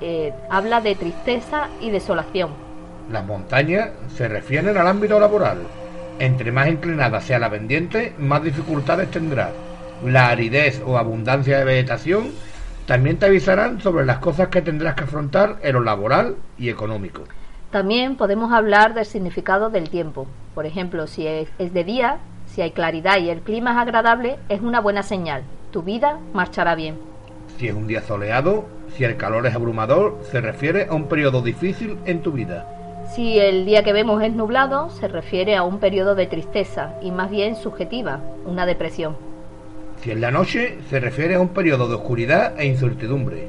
[0.00, 2.50] eh, habla de tristeza y desolación.
[3.10, 5.58] Las montañas se refieren al ámbito laboral.
[6.18, 9.50] Entre más inclinada sea la pendiente, más dificultades tendrá.
[10.04, 12.30] La aridez o abundancia de vegetación
[12.86, 17.22] también te avisarán sobre las cosas que tendrás que afrontar en lo laboral y económico.
[17.70, 20.26] También podemos hablar del significado del tiempo.
[20.54, 22.18] Por ejemplo, si es, de día,
[22.52, 25.42] si hay claridad y el clima es agradable, es una buena señal.
[25.70, 26.98] Tu vida marchará bien.
[27.56, 31.40] Si es un día soleado, si el calor es abrumador, se refiere a un periodo
[31.40, 32.66] difícil en tu vida.
[33.14, 37.10] Si el día que vemos es nublado, se refiere a un periodo de tristeza y
[37.10, 39.16] más bien subjetiva, una depresión.
[40.02, 43.48] Si en la noche se refiere a un periodo de oscuridad e incertidumbre.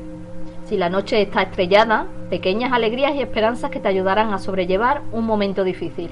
[0.66, 5.26] Si la noche está estrellada, pequeñas alegrías y esperanzas que te ayudarán a sobrellevar un
[5.26, 6.10] momento difícil.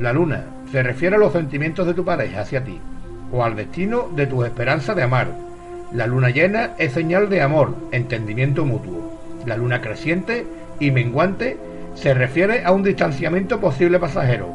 [0.00, 2.80] La luna se refiere a los sentimientos de tu pareja hacia ti
[3.32, 5.28] o al destino de tus esperanzas de amar.
[5.92, 9.18] La luna llena es señal de amor, entendimiento mutuo.
[9.44, 10.46] La luna creciente
[10.78, 11.58] y menguante
[11.94, 14.54] se refiere a un distanciamiento posible pasajero.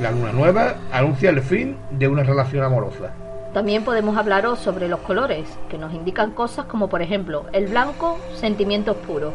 [0.00, 3.12] La luna nueva anuncia el fin de una relación amorosa.
[3.52, 8.18] También podemos hablaros sobre los colores, que nos indican cosas como por ejemplo el blanco,
[8.34, 9.34] sentimientos puros.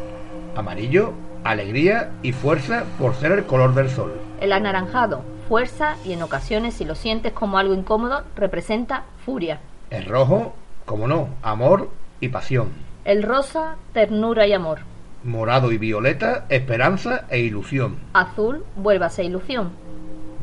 [0.56, 1.12] Amarillo,
[1.44, 4.27] alegría y fuerza por ser el color del sol.
[4.40, 9.60] El anaranjado, fuerza y en ocasiones si lo sientes como algo incómodo, representa furia.
[9.90, 12.68] El rojo, como no, amor y pasión.
[13.04, 14.80] El rosa, ternura y amor.
[15.24, 17.96] Morado y violeta, esperanza e ilusión.
[18.12, 19.72] Azul, vuélvase ilusión.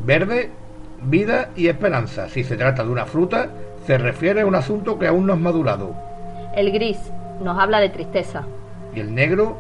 [0.03, 0.51] Verde,
[1.01, 2.27] vida y esperanza.
[2.27, 3.49] Si se trata de una fruta,
[3.86, 5.95] se refiere a un asunto que aún no es madurado.
[6.55, 6.97] El gris
[7.41, 8.43] nos habla de tristeza.
[8.93, 9.58] Y el negro,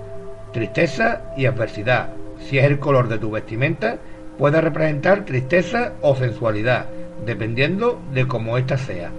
[0.51, 2.09] tristeza y adversidad.
[2.39, 3.97] Si es el color de tu vestimenta,
[4.37, 6.85] puede representar tristeza o sensualidad,
[7.25, 9.11] dependiendo de cómo ésta sea.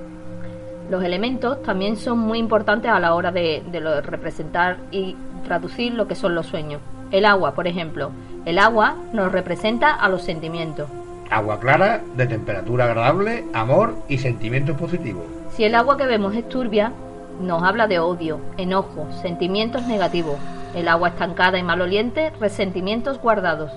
[0.91, 6.07] Los elementos también son muy importantes a la hora de, de representar y traducir lo
[6.07, 6.81] que son los sueños.
[7.11, 8.11] El agua, por ejemplo.
[8.45, 10.89] El agua nos representa a los sentimientos.
[11.31, 15.25] Agua clara, de temperatura agradable, amor y sentimientos positivos.
[15.51, 16.93] Si el agua que vemos es turbia,
[17.41, 20.37] nos habla de odio, enojo, sentimientos negativos.
[20.75, 23.73] El agua estancada y maloliente, resentimientos guardados.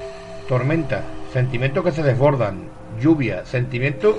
[0.48, 2.64] Tormenta, sentimientos que se desbordan.
[3.00, 4.16] Lluvia, sentimientos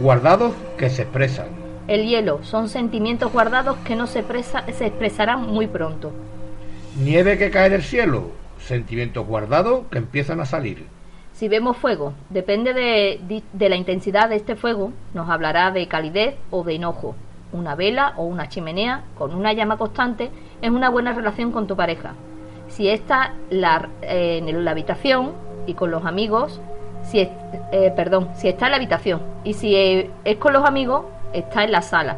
[0.00, 1.46] guardados que se expresan.
[1.86, 4.24] El hielo, son sentimientos guardados que no se,
[4.72, 6.12] se expresarán muy pronto.
[7.02, 10.86] Nieve que cae del cielo, sentimientos guardados que empiezan a salir.
[11.32, 15.86] Si vemos fuego, depende de, de- de la intensidad de este fuego, nos hablará de
[15.86, 17.14] calidez o de enojo.
[17.52, 20.30] Una vela o una chimenea con una llama constante
[20.60, 22.14] es una buena relación con tu pareja.
[22.68, 25.32] Si está la, eh, en la habitación
[25.68, 26.60] y con los amigos,
[27.04, 27.28] si es-
[27.72, 31.62] eh, perdón, si está en la habitación y si eh, es con los amigos, está
[31.64, 32.16] en la sala.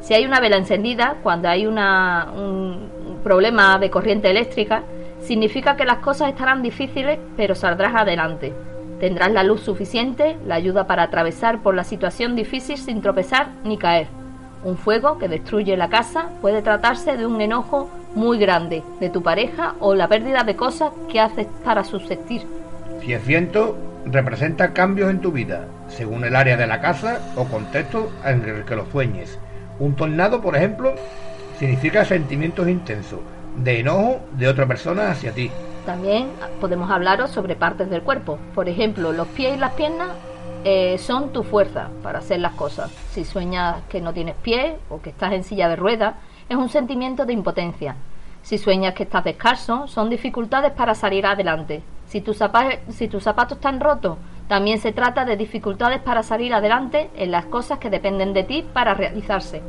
[0.00, 4.82] Si hay una vela encendida, cuando hay una, un problema de corriente eléctrica,
[5.20, 8.52] significa que las cosas estarán difíciles, pero saldrás adelante.
[9.00, 13.76] Tendrás la luz suficiente, la ayuda para atravesar por la situación difícil sin tropezar ni
[13.78, 14.08] caer.
[14.64, 19.22] Un fuego que destruye la casa puede tratarse de un enojo muy grande de tu
[19.22, 22.42] pareja o la pérdida de cosas que haces para subsistir.
[23.02, 27.46] Si es viento, representa cambios en tu vida, según el área de la casa o
[27.46, 29.40] contexto en el que lo sueñes.
[29.80, 30.94] Un tornado, por ejemplo,
[31.58, 33.18] significa sentimientos intensos,
[33.56, 35.50] de enojo de otra persona hacia ti.
[35.84, 36.28] También
[36.60, 38.38] podemos hablaros sobre partes del cuerpo.
[38.54, 40.10] Por ejemplo, los pies y las piernas
[40.62, 42.92] eh, son tu fuerza para hacer las cosas.
[43.10, 46.14] Si sueñas que no tienes pies o que estás en silla de ruedas,
[46.48, 47.96] es un sentimiento de impotencia.
[48.42, 51.82] Si sueñas que estás descalzo, son dificultades para salir adelante.
[52.12, 56.52] Si tus, zapa- si tus zapatos están rotos, también se trata de dificultades para salir
[56.52, 59.62] adelante en las cosas que dependen de ti para realizarse.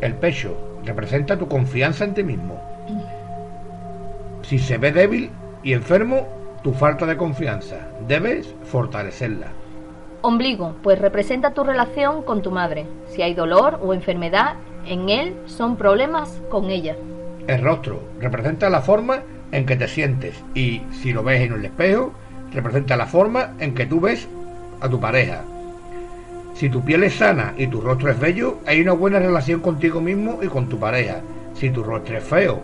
[0.00, 2.60] El pecho representa tu confianza en ti mismo.
[4.42, 5.32] Si se ve débil
[5.64, 6.28] y enfermo,
[6.62, 7.88] tu falta de confianza.
[8.06, 9.48] Debes fortalecerla.
[10.22, 12.86] Ombligo, pues representa tu relación con tu madre.
[13.08, 14.54] Si hay dolor o enfermedad
[14.86, 16.94] en él, son problemas con ella.
[17.48, 21.64] El rostro representa la forma en que te sientes y si lo ves en el
[21.64, 22.12] espejo,
[22.52, 24.28] representa la forma en que tú ves
[24.80, 25.42] a tu pareja.
[26.54, 30.00] Si tu piel es sana y tu rostro es bello, hay una buena relación contigo
[30.00, 31.20] mismo y con tu pareja.
[31.54, 32.60] Si tu rostro es feo,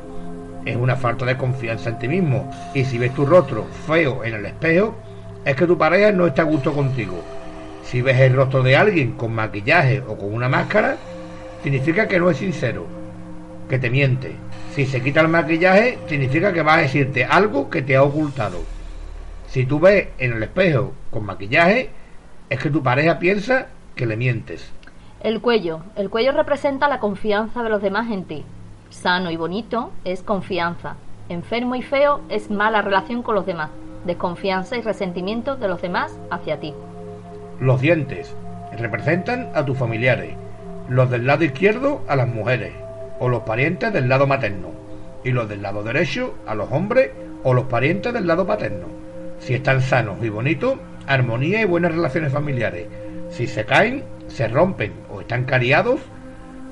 [0.64, 2.51] es una falta de confianza en ti mismo.
[2.75, 4.97] Y si ves tu rostro feo en el espejo,
[5.44, 7.23] es que tu pareja no está a gusto contigo.
[7.85, 10.97] Si ves el rostro de alguien con maquillaje o con una máscara,
[11.62, 12.87] significa que no es sincero,
[13.68, 14.33] que te miente.
[14.74, 18.58] Si se quita el maquillaje, significa que va a decirte algo que te ha ocultado.
[19.46, 21.90] Si tú ves en el espejo con maquillaje,
[22.50, 24.72] es que tu pareja piensa que le mientes.
[25.20, 25.78] El cuello.
[25.94, 28.44] El cuello representa la confianza de los demás en ti.
[28.90, 30.96] Sano y bonito es confianza.
[31.28, 33.70] Enfermo y feo es mala relación con los demás.
[34.04, 36.74] Desconfianza y resentimiento de los demás hacia ti.
[37.60, 38.34] Los dientes
[38.76, 40.34] representan a tus familiares,
[40.88, 42.84] los del lado izquierdo a las mujeres
[43.18, 44.70] o los parientes del lado materno
[45.24, 47.11] y los del lado derecho a los hombres
[47.42, 48.87] o los parientes del lado paterno.
[49.38, 52.87] Si están sanos y bonitos, armonía y buenas relaciones familiares.
[53.31, 56.00] Si se caen, se rompen o están cariados,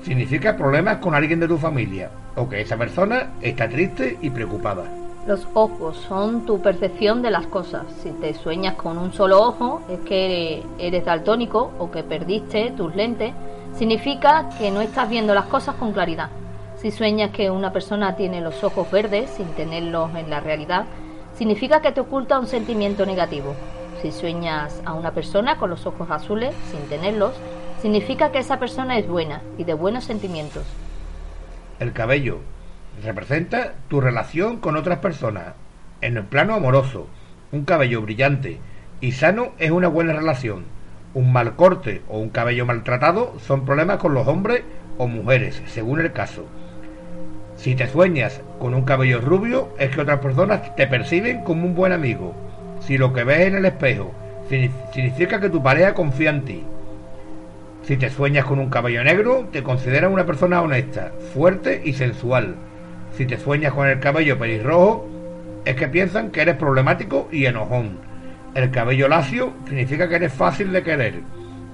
[0.03, 4.85] significa problemas con alguien de tu familia o que esa persona está triste y preocupada.
[5.27, 7.85] Los ojos son tu percepción de las cosas.
[8.01, 12.93] Si te sueñas con un solo ojo, es que eres daltónico o que perdiste tus
[12.93, 13.33] lentes.
[13.77, 16.29] Significa que no estás viendo las cosas con claridad.
[16.77, 20.85] Si sueñas que una persona tiene los ojos verdes sin tenerlos en la realidad,
[21.37, 23.55] significa que te oculta un sentimiento negativo.
[24.01, 27.33] Si sueñas a una persona con los ojos azules sin tenerlos,
[27.81, 30.63] significa que esa persona es buena y de buenos sentimientos.
[31.79, 32.39] El cabello
[33.03, 35.55] representa tu relación con otras personas.
[36.01, 37.07] En el plano amoroso,
[37.51, 38.59] un cabello brillante
[39.01, 40.65] y sano es una buena relación.
[41.13, 44.63] Un mal corte o un cabello maltratado son problemas con los hombres
[44.97, 46.45] o mujeres, según el caso.
[47.55, 51.75] Si te sueñas con un cabello rubio, es que otras personas te perciben como un
[51.75, 52.33] buen amigo.
[52.81, 54.11] Si lo que ves en el espejo
[54.49, 56.63] signi- significa que tu pareja confía en ti.
[57.83, 62.55] Si te sueñas con un cabello negro, te consideran una persona honesta, fuerte y sensual.
[63.11, 65.07] Si te sueñas con el cabello pelirrojo,
[65.65, 67.99] es que piensan que eres problemático y enojón.
[68.55, 71.23] El cabello lacio significa que eres fácil de querer.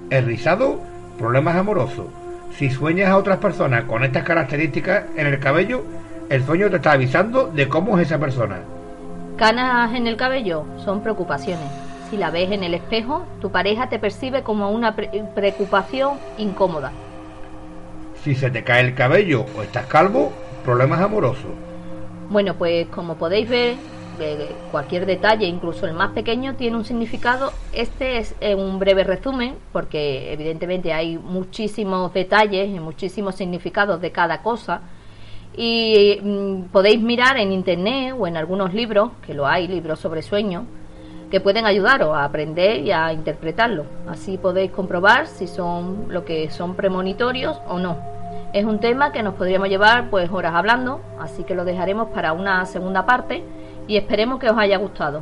[0.09, 0.81] El rizado,
[1.17, 2.07] problemas amorosos.
[2.49, 5.83] Si sueñas a otras personas con estas características en el cabello,
[6.29, 8.71] el sueño te está avisando de cómo es esa persona.
[9.35, 11.73] Canas en el cabello son preocupaciones.
[12.01, 16.99] Si la ves en el espejo, tu pareja te percibe como una pre- preocupación incómoda.
[18.13, 21.63] Si se te cae el cabello o estás calvo, problemas amorosos.
[22.27, 23.79] Bueno, pues como podéis ver,
[24.71, 27.51] cualquier detalle, incluso el más pequeño, tiene un significado.
[27.73, 34.11] Este es eh, un breve resumen, porque evidentemente hay muchísimos detalles y muchísimos significados de
[34.11, 34.81] cada cosa.
[35.55, 40.21] Y mm, podéis mirar en internet o en algunos libros, que lo hay, libros sobre
[40.21, 40.63] sueños,
[41.31, 43.85] que pueden ayudaros a aprender y a interpretarlo.
[44.07, 47.97] Así podéis comprobar si son lo que son premonitorios o no.
[48.51, 52.33] Es un tema que nos podríamos llevar pues horas hablando, así que lo dejaremos para
[52.33, 53.43] una segunda parte
[53.89, 55.21] y esperemos que os haya gustado.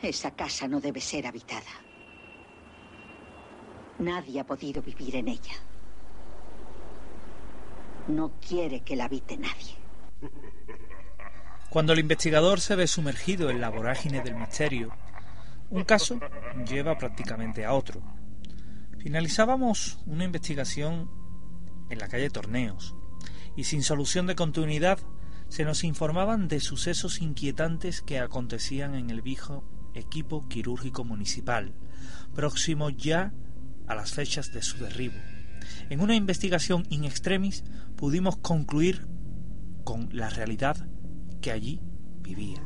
[0.00, 1.70] Esa casa no debe ser habitada.
[3.98, 5.54] Nadie ha podido vivir en ella.
[8.08, 9.76] No quiere que la habite nadie.
[11.68, 14.90] Cuando el investigador se ve sumergido en la vorágine del misterio,
[15.68, 16.18] un caso
[16.66, 18.00] lleva prácticamente a otro.
[18.98, 21.10] Finalizábamos una investigación
[21.90, 22.94] en la calle Torneos
[23.56, 24.98] y sin solución de continuidad
[25.48, 29.64] se nos informaban de sucesos inquietantes que acontecían en el viejo
[29.94, 31.72] equipo quirúrgico municipal,
[32.34, 33.32] próximo ya
[33.86, 35.14] a las fechas de su derribo.
[35.90, 37.64] En una investigación in extremis
[37.96, 39.06] pudimos concluir
[39.84, 40.88] con la realidad
[41.40, 41.80] que allí
[42.20, 42.62] vivía.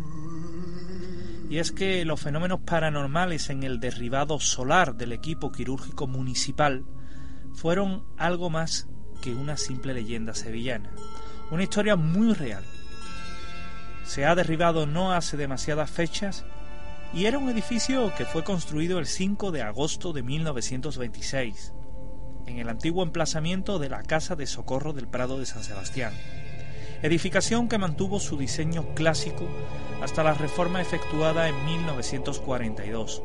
[1.51, 6.85] Y es que los fenómenos paranormales en el derribado solar del equipo quirúrgico municipal
[7.55, 8.88] fueron algo más
[9.21, 10.91] que una simple leyenda sevillana,
[11.51, 12.65] una historia muy real.
[14.05, 16.45] Se ha derribado no hace demasiadas fechas
[17.13, 21.73] y era un edificio que fue construido el 5 de agosto de 1926,
[22.47, 26.13] en el antiguo emplazamiento de la Casa de Socorro del Prado de San Sebastián,
[27.03, 29.47] edificación que mantuvo su diseño clásico
[30.03, 33.23] hasta la reforma efectuada en 1942.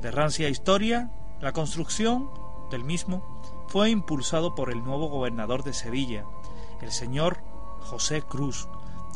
[0.00, 2.28] De rancia historia, la construcción
[2.70, 3.41] del mismo
[3.72, 6.26] fue impulsado por el nuevo gobernador de Sevilla,
[6.82, 7.38] el señor
[7.80, 8.68] José Cruz,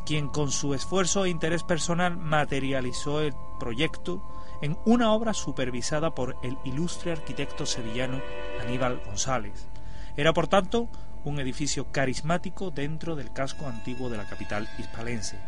[0.06, 4.26] quien con su esfuerzo e interés personal materializó el proyecto
[4.62, 8.22] en una obra supervisada por el ilustre arquitecto sevillano
[8.62, 9.68] Aníbal González.
[10.16, 10.88] Era, por tanto,
[11.24, 15.38] un edificio carismático dentro del casco antiguo de la capital hispalense.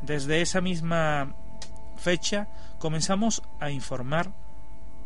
[0.00, 1.34] Desde esa misma
[1.96, 4.32] fecha comenzamos a informar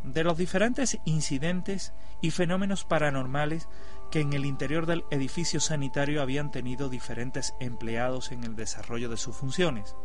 [0.04, 3.68] de los diferentes incidentes y fenómenos paranormales
[4.10, 9.16] que en el interior del edificio sanitario habían tenido diferentes empleados en el desarrollo de
[9.16, 9.96] sus funciones.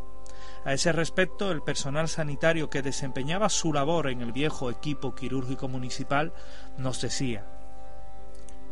[0.66, 5.68] A ese respecto, el personal sanitario que desempeñaba su labor en el viejo equipo quirúrgico
[5.68, 6.34] municipal
[6.78, 7.46] nos decía,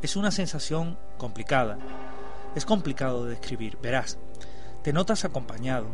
[0.01, 1.77] es una sensación complicada,
[2.55, 4.19] es complicado de describir, verás,
[4.83, 5.87] te notas acompañado,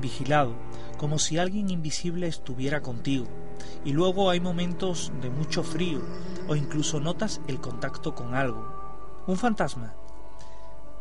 [0.00, 0.54] vigilado,
[0.98, 3.26] como si alguien invisible estuviera contigo,
[3.84, 6.00] y luego hay momentos de mucho frío
[6.48, 8.76] o incluso notas el contacto con algo,
[9.26, 9.92] ¿Un fantasma?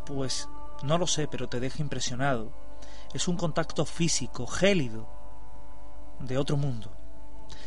[0.04, 0.50] Pues
[0.82, 2.52] no lo sé, pero te deja impresionado.
[3.14, 5.08] Es un contacto físico, gélido,
[6.20, 6.92] de otro mundo.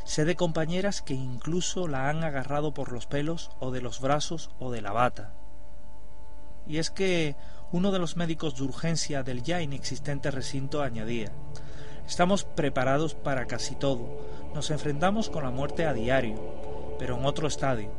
[0.04, 4.50] Sé de compañeras que incluso la han agarrado por los pelos o de los brazos
[4.58, 5.32] o de la bata.
[6.66, 7.36] Y es que
[7.70, 11.30] uno de los médicos de urgencia del ya inexistente recinto añadía
[12.08, 14.08] Estamos preparados para casi todo.
[14.54, 16.36] Nos enfrentamos con la muerte a diario,
[16.98, 17.90] pero en otro estadio.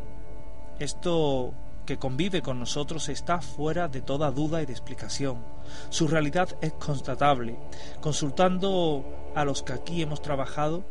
[0.79, 1.53] Esto
[1.85, 5.45] que convive con nosotros está fuera de toda duda y de explicación.
[5.91, 7.55] Su realidad es constatable.
[8.01, 9.05] Consultando
[9.35, 10.83] a los que aquí hemos trabajado,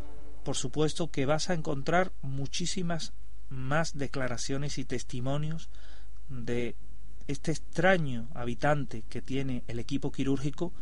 [0.44, 3.12] por supuesto que vas a encontrar muchísimas
[3.48, 5.70] más declaraciones y testimonios
[6.28, 6.76] de
[7.26, 10.72] este extraño habitante que tiene el equipo quirúrgico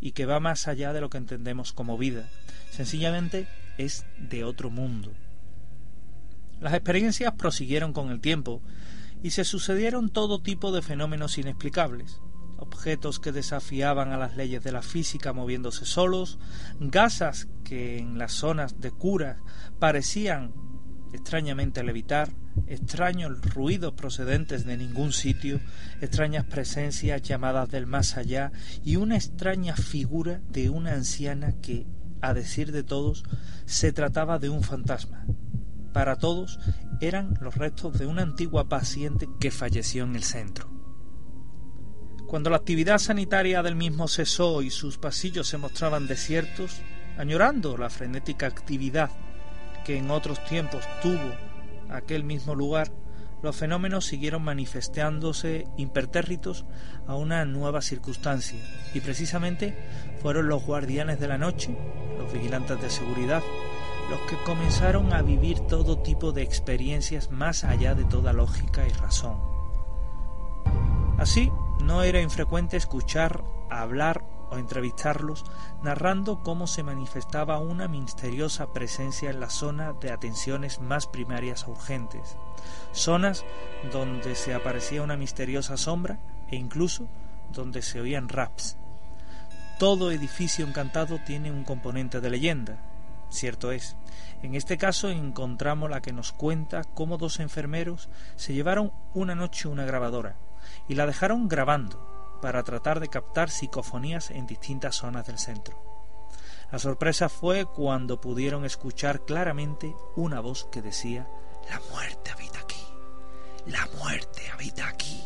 [0.00, 2.28] y que va más allá de lo que entendemos como vida.
[2.70, 3.46] Sencillamente
[3.78, 5.12] es de otro mundo.
[6.60, 8.62] Las experiencias prosiguieron con el tiempo
[9.22, 12.20] y se sucedieron todo tipo de fenómenos inexplicables.
[12.58, 16.38] objetos que desafiaban a las leyes de la física moviéndose solos,
[16.80, 19.42] gasas que en las zonas de cura
[19.78, 20.54] parecían
[21.16, 22.30] extrañamente levitar,
[22.66, 25.60] extraños ruidos procedentes de ningún sitio,
[26.00, 28.52] extrañas presencias llamadas del más allá
[28.84, 31.86] y una extraña figura de una anciana que,
[32.20, 33.24] a decir de todos,
[33.64, 35.26] se trataba de un fantasma.
[35.92, 36.58] Para todos
[37.00, 40.70] eran los restos de una antigua paciente que falleció en el centro.
[42.26, 46.82] Cuando la actividad sanitaria del mismo cesó y sus pasillos se mostraban desiertos,
[47.16, 49.10] añorando la frenética actividad
[49.86, 51.32] que en otros tiempos tuvo
[51.88, 52.90] aquel mismo lugar,
[53.40, 56.64] los fenómenos siguieron manifestándose impertérritos
[57.06, 58.58] a una nueva circunstancia,
[58.94, 59.78] y precisamente
[60.20, 61.76] fueron los guardianes de la noche,
[62.18, 63.42] los vigilantes de seguridad,
[64.10, 68.92] los que comenzaron a vivir todo tipo de experiencias más allá de toda lógica y
[68.92, 69.40] razón.
[71.16, 75.44] Así, no era infrecuente escuchar hablar o entrevistarlos
[75.82, 81.72] narrando cómo se manifestaba una misteriosa presencia en la zona de atenciones más primarias o
[81.72, 82.36] urgentes,
[82.92, 83.44] zonas
[83.92, 86.18] donde se aparecía una misteriosa sombra
[86.48, 87.08] e incluso
[87.52, 88.76] donde se oían raps.
[89.78, 92.78] Todo edificio encantado tiene un componente de leyenda,
[93.30, 93.96] cierto es.
[94.42, 99.68] En este caso encontramos la que nos cuenta cómo dos enfermeros se llevaron una noche
[99.68, 100.36] una grabadora
[100.88, 102.05] y la dejaron grabando
[102.40, 105.76] para tratar de captar psicofonías en distintas zonas del centro.
[106.70, 111.28] La sorpresa fue cuando pudieron escuchar claramente una voz que decía
[111.70, 112.82] La muerte habita aquí.
[113.66, 115.22] La muerte habita aquí.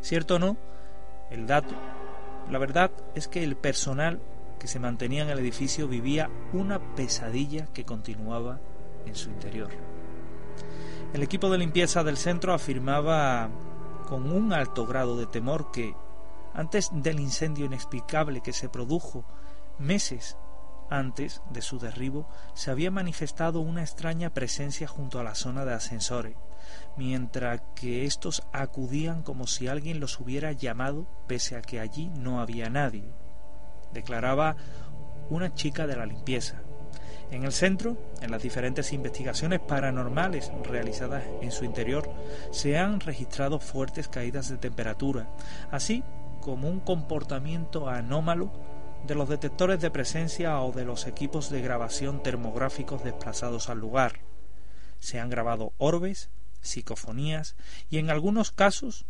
[0.00, 0.56] Cierto o no,
[1.30, 1.74] el dato,
[2.50, 4.20] la verdad es que el personal
[4.58, 8.60] que se mantenía en el edificio vivía una pesadilla que continuaba
[9.04, 9.70] en su interior.
[11.12, 13.50] El equipo de limpieza del centro afirmaba
[14.06, 15.94] con un alto grado de temor que,
[16.54, 19.24] antes del incendio inexplicable que se produjo
[19.78, 20.38] meses
[20.88, 25.74] antes de su derribo, se había manifestado una extraña presencia junto a la zona de
[25.74, 26.36] ascensores,
[26.96, 32.40] mientras que éstos acudían como si alguien los hubiera llamado pese a que allí no
[32.40, 33.12] había nadie.
[33.92, 34.56] Declaraba
[35.28, 36.62] una chica de la limpieza,
[37.30, 42.10] en el centro, en las diferentes investigaciones paranormales realizadas en su interior,
[42.50, 45.28] se han registrado fuertes caídas de temperatura,
[45.70, 46.04] así
[46.40, 48.52] como un comportamiento anómalo
[49.06, 54.20] de los detectores de presencia o de los equipos de grabación termográficos desplazados al lugar.
[54.98, 57.56] Se han grabado orbes, psicofonías
[57.90, 59.06] y en algunos casos,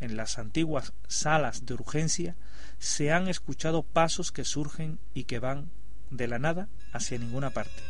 [0.00, 2.36] en las antiguas salas de urgencia,
[2.78, 5.70] se han escuchado pasos que surgen y que van
[6.10, 7.82] de la nada hacia ninguna parte,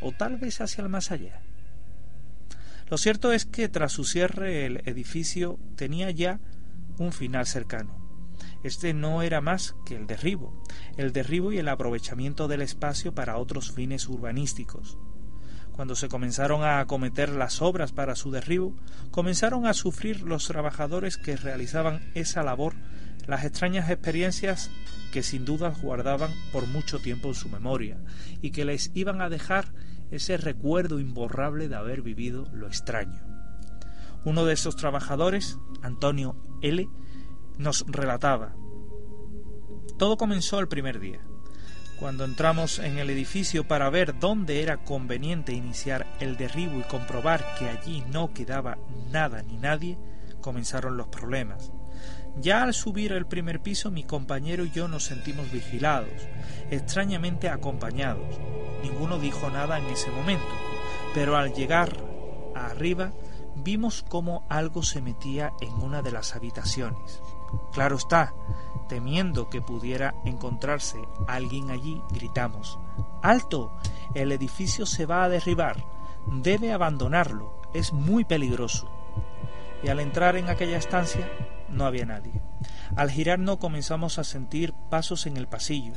[0.00, 1.40] o tal vez hacia el más allá.
[2.88, 6.40] Lo cierto es que tras su cierre el edificio tenía ya
[6.98, 7.98] un final cercano.
[8.64, 10.64] Este no era más que el derribo,
[10.96, 14.98] el derribo y el aprovechamiento del espacio para otros fines urbanísticos.
[15.72, 18.74] Cuando se comenzaron a acometer las obras para su derribo,
[19.12, 22.74] comenzaron a sufrir los trabajadores que realizaban esa labor
[23.28, 24.70] las extrañas experiencias
[25.12, 27.98] que sin duda guardaban por mucho tiempo en su memoria
[28.40, 29.66] y que les iban a dejar
[30.10, 33.22] ese recuerdo imborrable de haber vivido lo extraño.
[34.24, 36.88] Uno de esos trabajadores, Antonio L.,
[37.58, 38.56] nos relataba.
[39.98, 41.20] Todo comenzó el primer día.
[41.98, 47.44] Cuando entramos en el edificio para ver dónde era conveniente iniciar el derribo y comprobar
[47.58, 48.78] que allí no quedaba
[49.10, 49.98] nada ni nadie,
[50.40, 51.72] comenzaron los problemas.
[52.40, 56.10] Ya al subir el primer piso mi compañero y yo nos sentimos vigilados,
[56.70, 58.38] extrañamente acompañados.
[58.82, 60.46] Ninguno dijo nada en ese momento,
[61.14, 61.96] pero al llegar
[62.54, 63.12] arriba
[63.56, 67.20] vimos como algo se metía en una de las habitaciones.
[67.72, 68.34] Claro está,
[68.88, 72.78] temiendo que pudiera encontrarse alguien allí, gritamos
[73.22, 73.72] ¡Alto!
[74.14, 75.84] El edificio se va a derribar.
[76.26, 77.60] Debe abandonarlo.
[77.74, 78.88] Es muy peligroso.
[79.82, 81.28] Y al entrar en aquella estancia
[81.70, 82.32] no había nadie.
[82.96, 85.92] Al girarnos comenzamos a sentir pasos en el pasillo.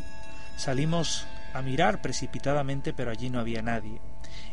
[0.58, 4.02] Salimos a mirar precipitadamente, pero allí no había nadie.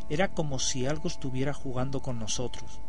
[0.09, 2.79] Era como si algo estuviera jugando con nosotros.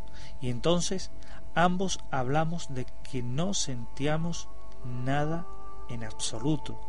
[0.40, 1.10] Y entonces
[1.54, 4.48] ambos hablamos de que no sentíamos
[4.84, 5.46] nada
[5.88, 6.80] en absoluto,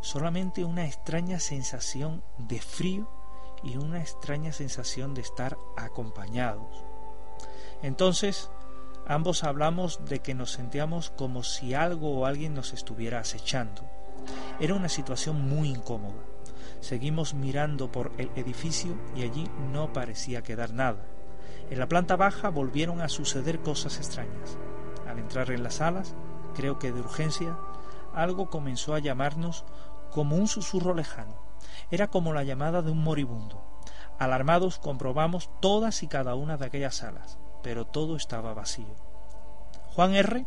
[0.00, 3.08] solamente una extraña sensación de frío
[3.62, 6.84] y una extraña sensación de estar acompañados.
[7.82, 8.50] Entonces
[9.08, 13.82] Ambos hablamos de que nos sentíamos como si algo o alguien nos estuviera acechando.
[14.60, 16.20] Era una situación muy incómoda.
[16.80, 21.06] Seguimos mirando por el edificio y allí no parecía quedar nada.
[21.70, 24.58] En la planta baja volvieron a suceder cosas extrañas.
[25.08, 26.14] Al entrar en las salas,
[26.54, 27.58] creo que de urgencia,
[28.12, 29.64] algo comenzó a llamarnos
[30.10, 31.34] como un susurro lejano.
[31.90, 33.64] Era como la llamada de un moribundo.
[34.18, 37.38] Alarmados comprobamos todas y cada una de aquellas salas,
[37.68, 38.96] pero todo estaba vacío.
[39.94, 40.46] Juan R.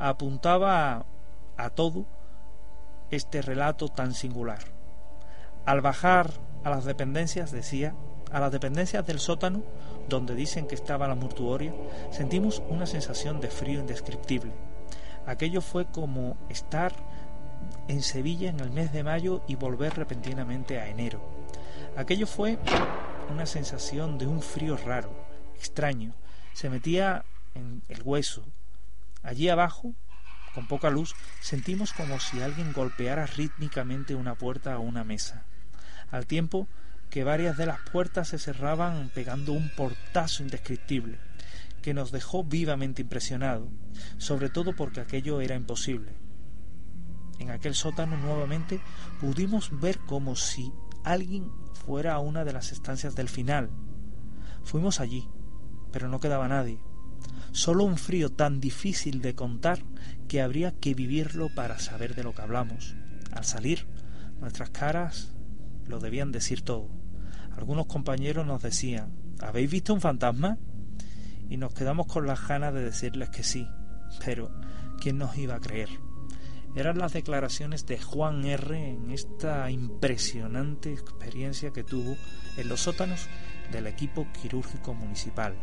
[0.00, 1.06] apuntaba
[1.56, 2.06] a, todo
[3.12, 4.58] este relato tan singular.
[5.64, 6.32] Al bajar
[6.64, 7.94] a las dependencias, decía,
[8.32, 9.62] a las dependencias del sótano,
[10.08, 11.72] donde dicen que estaba la mortuoria,
[12.10, 14.50] sentimos una sensación de frío indescriptible.
[15.24, 16.92] Aquello fue como estar
[17.86, 21.20] en Sevilla en el mes de mayo y volver repentinamente a enero.
[21.96, 22.58] Aquello fue
[23.30, 25.10] una sensación de un frío raro,
[25.54, 26.12] extraño.
[26.56, 28.42] Se metía en el hueso.
[29.22, 29.94] Allí abajo,
[30.54, 35.44] con poca luz, sentimos como si alguien golpeara rítmicamente una puerta o una mesa.
[36.10, 36.66] Al tiempo
[37.10, 41.18] que varias de las puertas se cerraban pegando un portazo indescriptible,
[41.82, 43.68] que nos dejó vivamente impresionado,
[44.16, 46.14] sobre todo porque aquello era imposible.
[47.38, 48.80] En aquel sótano nuevamente
[49.20, 50.72] pudimos ver como si
[51.04, 51.52] alguien
[51.84, 53.68] fuera a una de las estancias del final.
[54.64, 55.28] Fuimos allí,
[55.92, 56.78] pero no quedaba nadie.
[57.52, 59.80] Solo un frío tan difícil de contar
[60.28, 62.94] que habría que vivirlo para saber de lo que hablamos.
[63.32, 63.86] Al salir,
[64.40, 65.32] nuestras caras
[65.86, 66.88] lo debían decir todo.
[67.56, 70.58] Algunos compañeros nos decían, ¿habéis visto un fantasma?
[71.48, 73.66] Y nos quedamos con las ganas de decirles que sí,
[74.24, 74.50] pero
[75.00, 75.88] ¿quién nos iba a creer?
[76.74, 78.90] Eran las declaraciones de Juan R.
[78.90, 82.16] en esta impresionante experiencia que tuvo
[82.58, 83.28] en los sótanos
[83.72, 85.54] del equipo quirúrgico municipal.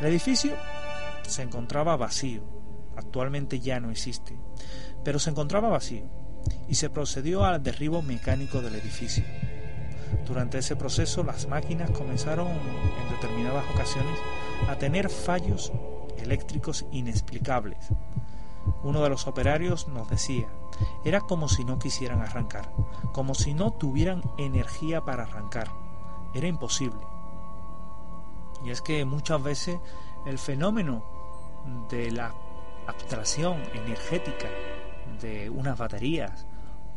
[0.00, 0.54] El edificio
[1.22, 2.42] se encontraba vacío,
[2.96, 4.38] actualmente ya no existe,
[5.02, 6.04] pero se encontraba vacío
[6.68, 9.24] y se procedió al derribo mecánico del edificio.
[10.24, 14.18] Durante ese proceso las máquinas comenzaron en determinadas ocasiones
[14.68, 15.72] a tener fallos
[16.16, 17.88] eléctricos inexplicables.
[18.84, 20.46] Uno de los operarios nos decía,
[21.04, 22.72] era como si no quisieran arrancar,
[23.12, 25.68] como si no tuvieran energía para arrancar.
[26.34, 27.17] Era imposible.
[28.64, 29.78] Y es que muchas veces
[30.26, 31.04] el fenómeno
[31.90, 32.34] de la
[32.86, 34.48] abstracción energética
[35.20, 36.46] de unas baterías,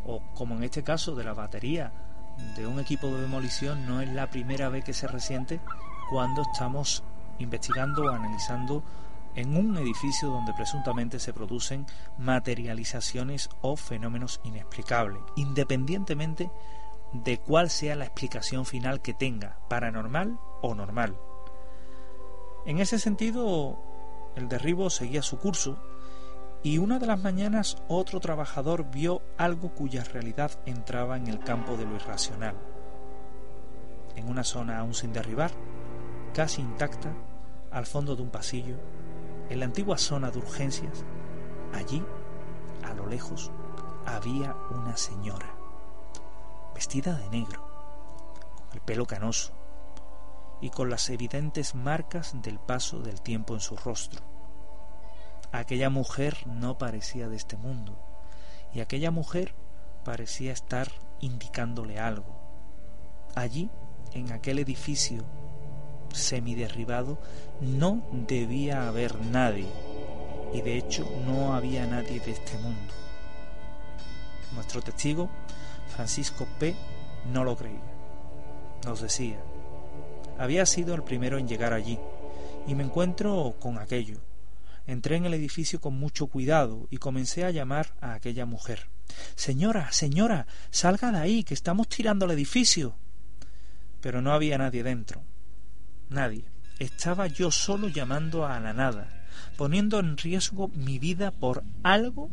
[0.06, 1.92] o como en este caso de la batería
[2.56, 5.60] de un equipo de demolición, no es la primera vez que se resiente
[6.10, 7.04] cuando estamos
[7.40, 8.84] investigando o analizando
[9.36, 11.86] en un edificio donde presuntamente se producen
[12.18, 16.52] materializaciones o fenómenos inexplicables, independientemente
[17.14, 21.18] de cuál sea la explicación final que tenga, paranormal o normal.
[22.66, 23.80] En ese sentido,
[24.36, 25.78] el derribo seguía su curso
[26.62, 31.76] y una de las mañanas otro trabajador vio algo cuya realidad entraba en el campo
[31.76, 32.56] de lo irracional.
[34.16, 35.52] En una zona aún sin derribar,
[36.36, 37.12] casi intacta,
[37.72, 38.76] al fondo de un pasillo,
[39.50, 41.04] en la antigua zona de urgencias,
[41.74, 42.04] allí,
[42.84, 43.50] a lo lejos,
[44.06, 45.56] había una señora,
[46.76, 47.68] vestida de negro,
[48.56, 49.61] con el pelo canoso
[50.62, 54.32] y con las evidentes marcas del paso del tiempo en su rostro
[55.54, 58.00] Aquella mujer no parecía de este mundo,
[58.74, 59.54] y aquella mujer
[60.06, 60.90] parecía estar
[61.20, 62.40] indicándole algo.
[63.36, 63.70] Allí,
[64.14, 65.26] en aquel edificio
[66.14, 67.18] semiderribado,
[67.60, 69.68] no debía haber nadie,
[70.54, 72.94] y de hecho no había nadie de este mundo.
[74.54, 75.30] Nuestro testigo,
[75.90, 76.76] Francisco P.,
[77.26, 77.80] no lo creía.
[78.86, 79.38] Nos decía,
[80.42, 82.00] había sido el primero en llegar allí,
[82.68, 84.22] y me encuentro con aquello
[84.88, 88.90] Entré en el edificio con mucho cuidado y comencé a llamar a aquella mujer.
[89.36, 92.96] Señora, señora, salga de ahí, que estamos tirando el edificio.
[94.02, 95.24] Pero no había nadie dentro.
[96.10, 96.46] Nadie.
[96.80, 102.32] Estaba yo solo llamando a la nada, poniendo en riesgo mi vida por algo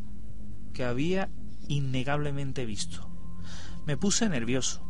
[0.73, 1.29] que había
[1.69, 3.11] innegablemente visto.
[3.85, 4.83] Me puse nervioso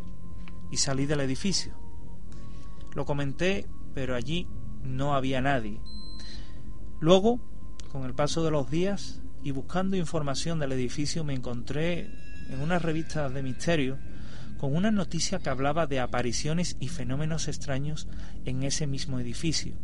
[0.70, 1.88] y salí del edificio.
[2.99, 4.49] Lo comenté, pero allí
[4.82, 5.80] no había nadie.
[6.99, 7.38] Luego,
[7.92, 12.11] con el paso de los días y buscando información del edificio, me encontré
[12.51, 13.99] en una revista de misterio
[14.59, 18.09] con una noticia que hablaba de apariciones y fenómenos extraños
[18.44, 19.74] en ese mismo edificio.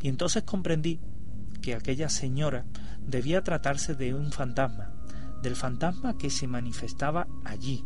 [0.00, 1.00] Y entonces comprendí
[1.60, 2.64] que aquella señora
[3.06, 4.90] debía tratarse de un fantasma,
[5.42, 7.84] del fantasma que se manifestaba allí.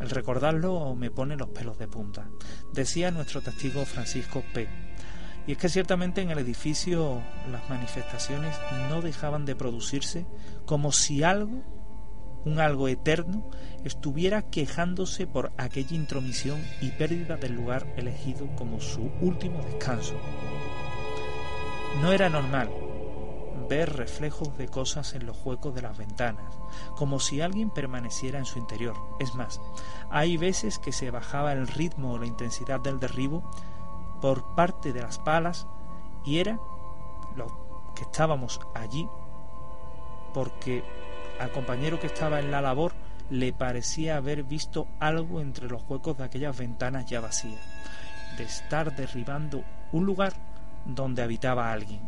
[0.00, 2.28] El recordarlo me pone los pelos de punta,
[2.72, 4.68] decía nuestro testigo Francisco P.
[5.46, 8.56] Y es que ciertamente en el edificio las manifestaciones
[8.88, 10.26] no dejaban de producirse
[10.64, 11.62] como si algo,
[12.44, 13.48] un algo eterno,
[13.84, 20.14] estuviera quejándose por aquella intromisión y pérdida del lugar elegido como su último descanso.
[22.00, 22.70] No era normal
[23.68, 26.58] ver reflejos de cosas en los huecos de las ventanas,
[26.96, 28.96] como si alguien permaneciera en su interior.
[29.18, 29.60] Es más,
[30.10, 33.42] hay veces que se bajaba el ritmo o la intensidad del derribo
[34.20, 35.66] por parte de las palas
[36.24, 36.58] y era
[37.36, 39.08] lo que estábamos allí
[40.34, 40.82] porque
[41.38, 42.92] al compañero que estaba en la labor
[43.30, 47.60] le parecía haber visto algo entre los huecos de aquellas ventanas ya vacías,
[48.36, 50.34] de estar derribando un lugar
[50.84, 52.00] donde habitaba alguien.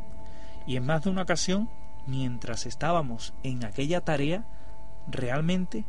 [0.66, 1.70] Y en más de una ocasión,
[2.06, 4.44] mientras estábamos en aquella tarea,
[5.06, 5.84] realmente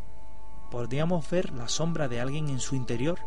[0.70, 3.20] podíamos ver la sombra de alguien en su interior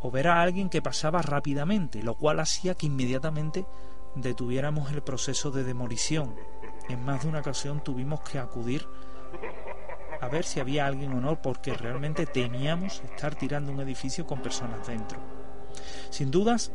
[0.00, 3.66] o ver a alguien que pasaba rápidamente, lo cual hacía que inmediatamente
[4.14, 6.34] detuviéramos el proceso de demolición.
[6.88, 8.86] En más de una ocasión tuvimos que acudir
[10.20, 14.40] a ver si había alguien o no, porque realmente temíamos estar tirando un edificio con
[14.40, 15.18] personas dentro.
[16.10, 16.70] Sin dudas,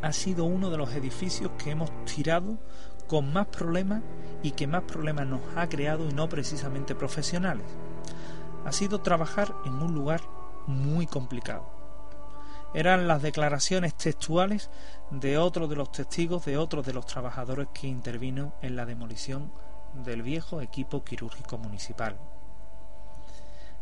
[0.00, 2.58] ha sido uno de los edificios que hemos tirado
[3.06, 4.02] con más problemas
[4.42, 7.66] y que más problemas nos ha creado y no precisamente profesionales.
[8.64, 10.20] Ha sido trabajar en un lugar
[10.66, 11.68] muy complicado.
[12.74, 14.68] Eran las declaraciones textuales
[15.10, 19.52] de otro de los testigos, de otros de los trabajadores que intervino en la demolición
[19.94, 22.16] del viejo equipo quirúrgico municipal.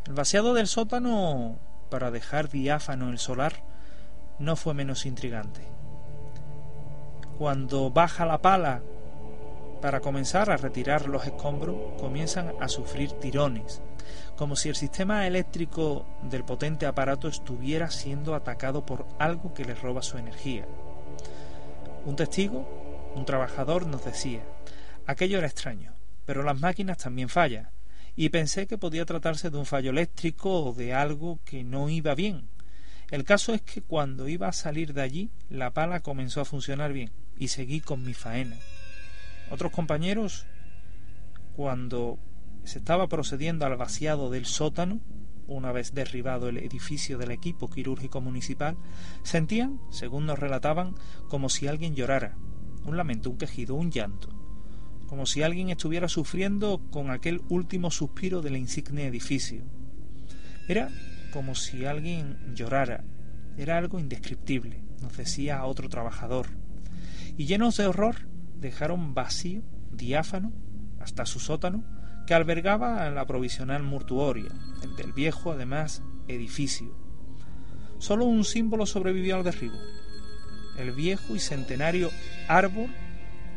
[0.05, 1.57] El vaciado del sótano
[1.89, 3.63] para dejar diáfano el solar
[4.37, 5.61] no fue menos intrigante.
[7.37, 8.81] Cuando baja la pala
[9.83, 13.81] para comenzar a retirar los escombros, comienzan a sufrir tirones,
[14.37, 19.75] como si el sistema eléctrico del potente aparato estuviera siendo atacado por algo que le
[19.75, 20.65] roba su energía.
[22.05, 24.39] Un testigo, un trabajador, nos decía,
[25.05, 25.91] aquello era extraño
[26.25, 27.69] pero las máquinas también fallan,
[28.15, 32.15] y pensé que podía tratarse de un fallo eléctrico o de algo que no iba
[32.15, 32.47] bien.
[33.11, 36.93] El caso es que cuando iba a salir de allí, la pala comenzó a funcionar
[36.93, 38.55] bien, y seguí con mi faena.
[39.49, 40.45] Otros compañeros,
[41.55, 42.17] cuando
[42.63, 44.99] se estaba procediendo al vaciado del sótano,
[45.47, 48.77] una vez derribado el edificio del equipo quirúrgico municipal,
[49.23, 50.95] sentían, según nos relataban,
[51.27, 52.37] como si alguien llorara,
[52.85, 54.43] un lamento, un quejido, un llanto
[55.13, 59.63] como si alguien estuviera sufriendo con aquel último suspiro del insigne edificio.
[60.67, 60.89] Era
[61.31, 63.03] como si alguien llorara,
[63.55, 66.47] era algo indescriptible, nos decía otro trabajador.
[67.37, 68.15] Y llenos de horror,
[68.63, 69.61] dejaron vacío,
[69.91, 70.51] diáfano,
[70.99, 71.83] hasta su sótano,
[72.25, 74.49] que albergaba la provisional mortuoria,
[74.81, 76.95] el del viejo, además, edificio.
[77.99, 79.77] Solo un símbolo sobrevivió al derribo,
[80.77, 82.09] el viejo y centenario
[82.47, 82.89] árbol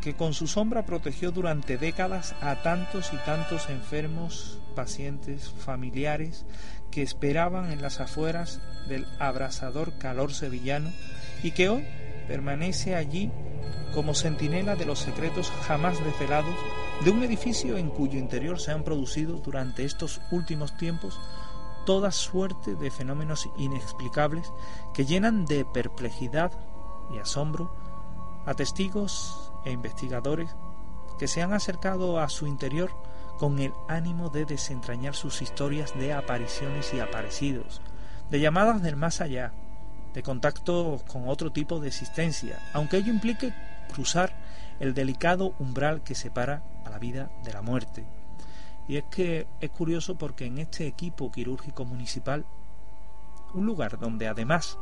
[0.03, 6.45] que con su sombra protegió durante décadas a tantos y tantos enfermos, pacientes, familiares
[6.91, 10.93] que esperaban en las afueras del abrasador calor sevillano
[11.43, 11.85] y que hoy
[12.27, 13.31] permanece allí
[13.95, 16.55] como centinela de los secretos jamás desvelados
[17.05, 21.19] de un edificio en cuyo interior se han producido durante estos últimos tiempos
[21.85, 24.53] toda suerte de fenómenos inexplicables
[24.93, 26.53] que llenan de perplejidad
[27.15, 27.73] y asombro
[28.45, 30.55] a testigos e investigadores
[31.19, 32.91] que se han acercado a su interior
[33.39, 37.81] con el ánimo de desentrañar sus historias de apariciones y aparecidos,
[38.31, 39.53] de llamadas del más allá,
[40.17, 43.53] de contacto con otro tipo de existencia, aunque ello implique
[43.93, 44.33] cruzar
[44.81, 48.07] el delicado umbral que separa a la vida de la muerte.
[48.89, 52.47] Y es que es curioso porque en este equipo quirúrgico municipal,
[53.53, 54.79] un lugar donde además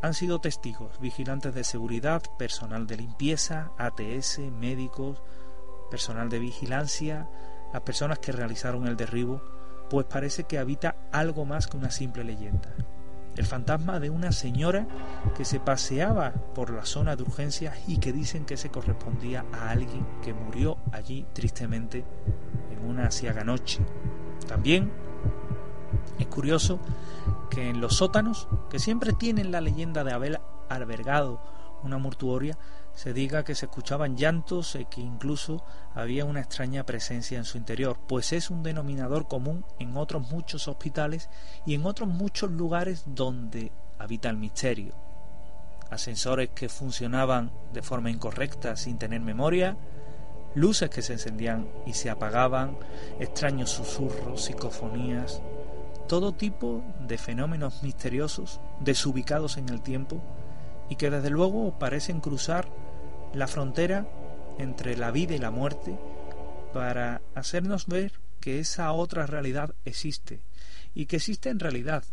[0.00, 5.20] han sido testigos, vigilantes de seguridad, personal de limpieza, ATS, médicos,
[5.90, 7.28] personal de vigilancia,
[7.70, 9.42] las personas que realizaron el derribo,
[9.90, 12.74] pues parece que habita algo más que una simple leyenda.
[13.36, 14.86] El fantasma de una señora
[15.36, 19.70] que se paseaba por la zona de urgencias y que dicen que se correspondía a
[19.70, 22.04] alguien que murió allí tristemente
[22.70, 23.80] en una asiaga noche.
[24.48, 24.90] También
[26.18, 26.80] es curioso
[27.50, 31.40] que en los sótanos, que siempre tienen la leyenda de haber albergado
[31.82, 32.56] una mortuoria,
[32.96, 35.62] se diga que se escuchaban llantos y que incluso
[35.94, 40.66] había una extraña presencia en su interior, pues es un denominador común en otros muchos
[40.66, 41.28] hospitales
[41.66, 44.94] y en otros muchos lugares donde habita el misterio.
[45.90, 49.76] Ascensores que funcionaban de forma incorrecta sin tener memoria,
[50.54, 52.78] luces que se encendían y se apagaban,
[53.20, 55.42] extraños susurros, psicofonías,
[56.08, 60.22] todo tipo de fenómenos misteriosos, desubicados en el tiempo,
[60.88, 62.68] y que desde luego parecen cruzar
[63.36, 64.08] la frontera
[64.58, 65.98] entre la vida y la muerte
[66.72, 70.40] para hacernos ver que esa otra realidad existe,
[70.94, 72.04] y que existe en realidad,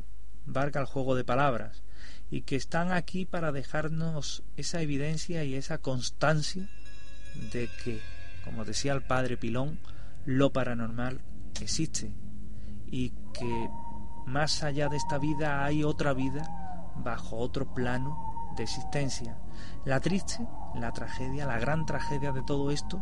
[0.46, 1.84] valga el juego de palabras,
[2.30, 6.70] y que están aquí para dejarnos esa evidencia y esa constancia
[7.52, 8.00] de que
[8.44, 9.80] como decía el padre Pilón,
[10.26, 11.22] lo paranormal
[11.62, 12.12] existe
[12.88, 13.70] y que
[14.26, 16.48] más allá de esta vida hay otra vida
[16.98, 19.38] bajo otro plano de existencia.
[19.86, 20.46] La triste,
[20.76, 23.02] la tragedia, la gran tragedia de todo esto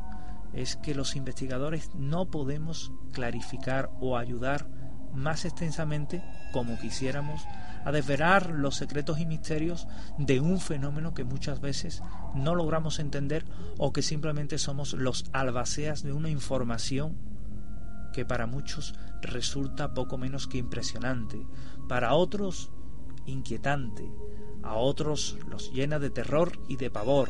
[0.53, 4.67] es que los investigadores no podemos clarificar o ayudar
[5.13, 7.45] más extensamente como quisiéramos
[7.83, 12.03] a desvelar los secretos y misterios de un fenómeno que muchas veces
[12.35, 13.45] no logramos entender
[13.77, 17.17] o que simplemente somos los albaceas de una información
[18.13, 21.45] que para muchos resulta poco menos que impresionante,
[21.87, 22.71] para otros
[23.25, 24.11] inquietante,
[24.63, 27.29] a otros los llena de terror y de pavor,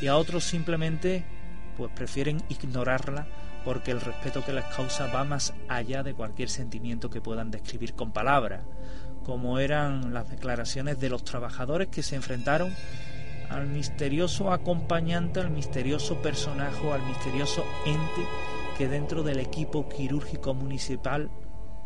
[0.00, 1.24] y a otros simplemente
[1.76, 3.26] pues prefieren ignorarla
[3.64, 7.94] porque el respeto que les causa va más allá de cualquier sentimiento que puedan describir
[7.94, 8.64] con palabras,
[9.24, 12.74] como eran las declaraciones de los trabajadores que se enfrentaron
[13.50, 18.26] al misterioso acompañante, al misterioso personaje, al misterioso ente
[18.78, 21.30] que dentro del equipo quirúrgico municipal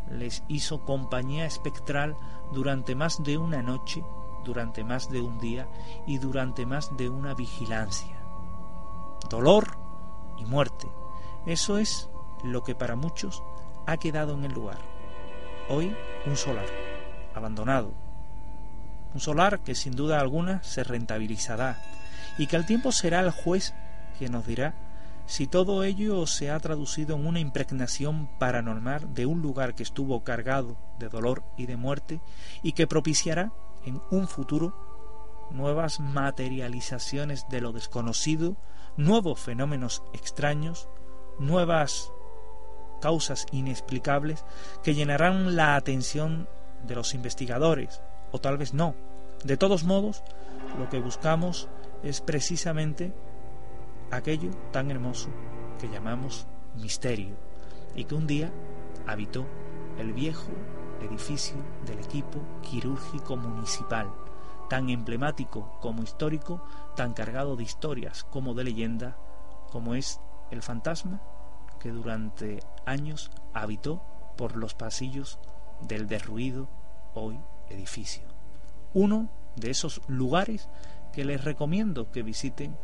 [0.09, 2.15] les hizo compañía espectral
[2.53, 4.01] durante más de una noche,
[4.45, 5.67] durante más de un día
[6.07, 8.15] y durante más de una vigilancia.
[9.29, 9.77] Dolor
[10.37, 10.87] y muerte.
[11.45, 12.09] Eso es
[12.43, 13.43] lo que para muchos
[13.85, 14.77] ha quedado en el lugar.
[15.67, 15.93] Hoy
[16.25, 16.67] un solar,
[17.33, 17.91] abandonado.
[19.13, 21.77] Un solar que sin duda alguna se rentabilizará
[22.37, 23.73] y que al tiempo será el juez
[24.19, 24.73] que nos dirá
[25.27, 30.23] si todo ello se ha traducido en una impregnación paranormal de un lugar que estuvo
[30.23, 32.21] cargado de dolor y de muerte
[32.61, 33.51] y que propiciará
[33.85, 34.73] en un futuro
[35.51, 38.57] nuevas materializaciones de lo desconocido,
[38.97, 40.89] nuevos fenómenos extraños,
[41.39, 42.11] nuevas
[43.01, 44.43] causas inexplicables
[44.83, 46.47] que llenarán la atención
[46.83, 48.95] de los investigadores, o tal vez no.
[49.43, 50.23] De todos modos,
[50.79, 51.69] lo que buscamos
[52.03, 53.13] es precisamente
[54.11, 55.29] aquello tan hermoso
[55.79, 57.35] que llamamos misterio
[57.95, 58.51] y que un día
[59.07, 59.45] habitó
[59.97, 60.49] el viejo
[61.05, 64.11] edificio del equipo quirúrgico municipal,
[64.69, 66.61] tan emblemático como histórico,
[66.95, 69.17] tan cargado de historias como de leyenda,
[69.71, 70.19] como es
[70.51, 71.21] el fantasma
[71.79, 74.01] que durante años habitó
[74.37, 75.39] por los pasillos
[75.81, 76.67] del derruido
[77.13, 77.39] hoy
[77.69, 78.23] edificio.
[78.93, 80.69] Uno de esos lugares
[81.13, 82.77] que les recomiendo que visiten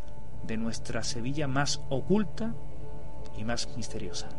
[0.44, 2.54] de nuestra Sevilla más oculta
[3.38, 4.30] y más misteriosa.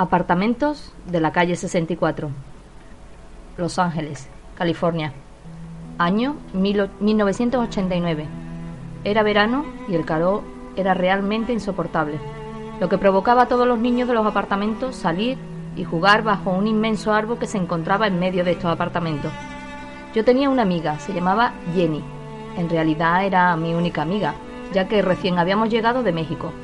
[0.00, 2.30] Apartamentos de la calle 64,
[3.58, 5.12] Los Ángeles, California.
[5.98, 8.26] Año 1989.
[9.04, 10.42] Era verano y el calor
[10.74, 12.18] era realmente insoportable,
[12.80, 15.36] lo que provocaba a todos los niños de los apartamentos salir
[15.76, 19.30] y jugar bajo un inmenso árbol que se encontraba en medio de estos apartamentos.
[20.14, 22.02] Yo tenía una amiga, se llamaba Jenny.
[22.56, 24.32] En realidad era mi única amiga,
[24.72, 26.54] ya que recién habíamos llegado de México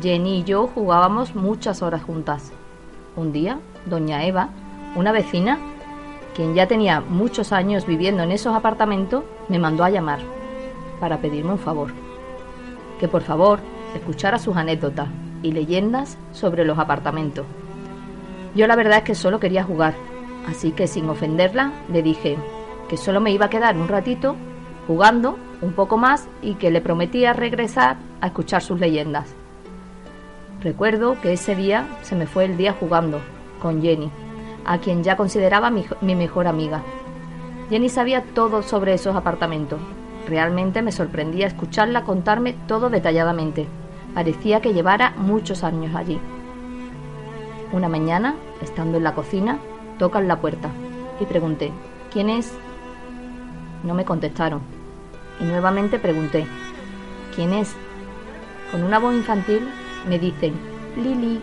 [0.00, 2.52] Jenny y yo jugábamos muchas horas juntas.
[3.16, 4.48] Un día, doña Eva,
[4.96, 5.58] una vecina,
[6.34, 10.20] quien ya tenía muchos años viviendo en esos apartamentos, me mandó a llamar
[10.98, 11.92] para pedirme un favor.
[12.98, 13.58] Que por favor
[13.94, 15.08] escuchara sus anécdotas
[15.42, 17.44] y leyendas sobre los apartamentos.
[18.54, 19.94] Yo la verdad es que solo quería jugar,
[20.48, 22.38] así que sin ofenderla le dije
[22.88, 24.36] que solo me iba a quedar un ratito
[24.86, 29.34] jugando un poco más y que le prometía regresar a escuchar sus leyendas.
[30.62, 33.20] Recuerdo que ese día se me fue el día jugando
[33.60, 34.10] con Jenny,
[34.64, 36.82] a quien ya consideraba mi, mejor amiga.
[37.68, 39.80] Jenny sabía todo sobre esos apartamentos.
[40.28, 43.66] Realmente me sorprendía escucharla contarme todo detalladamente.
[44.14, 46.20] Parecía que llevara muchos años allí.
[47.72, 49.58] Una mañana, estando en la cocina,
[49.98, 50.70] tocan la puerta
[51.18, 51.72] y pregunté,
[52.12, 52.52] ¿quién es?
[53.82, 54.60] No me contestaron.
[55.40, 56.46] Y nuevamente pregunté,
[57.34, 57.74] ¿quién es?
[58.70, 59.68] Con una voz infantil
[60.08, 60.54] me dicen,
[60.96, 61.40] Lili.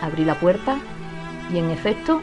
[0.00, 0.76] Abrí la puerta
[1.52, 2.20] y en efecto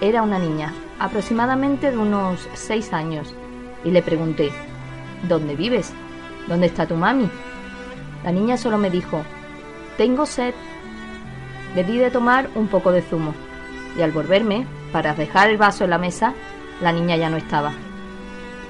[0.00, 3.34] era una niña, aproximadamente de unos seis años,
[3.84, 4.50] y le pregunté,
[5.28, 5.92] ¿dónde vives?
[6.48, 7.30] ¿Dónde está tu mami?
[8.24, 9.22] La niña solo me dijo,
[9.96, 10.54] tengo sed.
[11.74, 13.34] Le di de tomar un poco de zumo,
[13.96, 16.34] y al volverme, para dejar el vaso en la mesa,
[16.80, 17.72] la niña ya no estaba.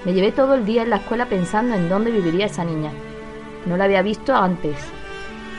[0.05, 2.91] Me llevé todo el día en la escuela pensando en dónde viviría esa niña.
[3.67, 4.77] No la había visto antes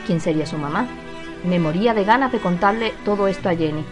[0.06, 0.86] quién sería su mamá.
[1.44, 3.84] Me moría de ganas de contarle todo esto a Jenny.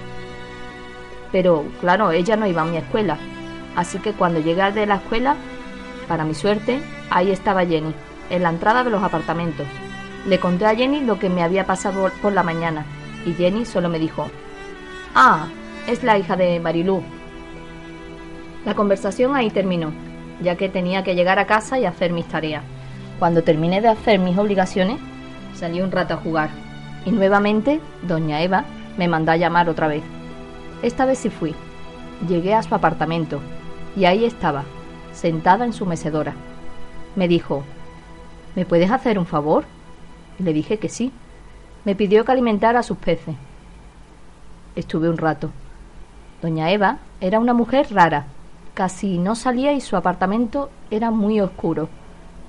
[1.33, 3.19] Pero claro, ella no iba a mi escuela.
[3.77, 5.37] Así que cuando llegué de la escuela,
[6.09, 7.95] para mi suerte, ahí estaba Jenny,
[8.31, 9.67] en la entrada de los apartamentos.
[10.27, 12.87] Le conté a Jenny lo que me había pasado por la mañana
[13.27, 14.31] y Jenny solo me dijo,
[15.15, 15.47] Ah,
[15.87, 17.03] es la hija de Marilú.
[18.65, 19.93] La conversación ahí terminó,
[20.41, 22.65] ya que tenía que llegar a casa y hacer mis tareas.
[23.19, 24.99] Cuando terminé de hacer mis obligaciones,
[25.55, 26.51] salí un rato a jugar
[27.05, 28.65] y nuevamente doña Eva
[28.97, 30.03] me mandó a llamar otra vez.
[30.83, 31.55] Esta vez sí fui.
[32.29, 33.41] Llegué a su apartamento
[33.97, 34.65] y ahí estaba,
[35.13, 36.35] sentada en su mecedora.
[37.17, 37.65] Me dijo,
[38.55, 39.65] ¿me puedes hacer un favor?
[40.39, 41.13] Le dije que sí.
[41.85, 43.35] Me pidió que alimentara a sus peces.
[44.75, 45.51] Estuve un rato.
[46.43, 48.27] Doña Eva era una mujer rara.
[48.75, 51.89] Casi no salía y su apartamento era muy oscuro.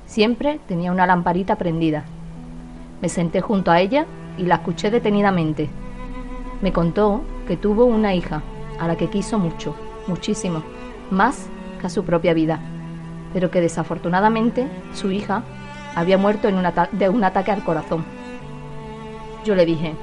[0.08, 2.06] Siempre tenía una lamparita prendida.
[3.06, 5.70] Me senté junto a ella y la escuché detenidamente.
[6.64, 8.41] Me contó que tuvo una hija,
[8.80, 9.76] a la que quiso mucho,
[10.08, 10.64] muchísimo,
[11.12, 11.45] más
[11.80, 12.60] que a su propia vida,
[13.32, 15.43] pero que desafortunadamente su hija
[15.93, 18.03] había muerto en un de un ataque al corazón.
[19.45, 19.93] Yo le dije,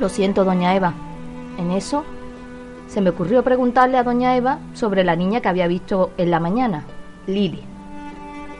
[0.00, 0.94] lo siento, doña Eva.
[1.58, 2.02] En eso
[2.88, 6.40] se me ocurrió preguntarle a doña Eva sobre la niña que había visto en la
[6.40, 6.86] mañana,
[7.28, 7.62] Lili.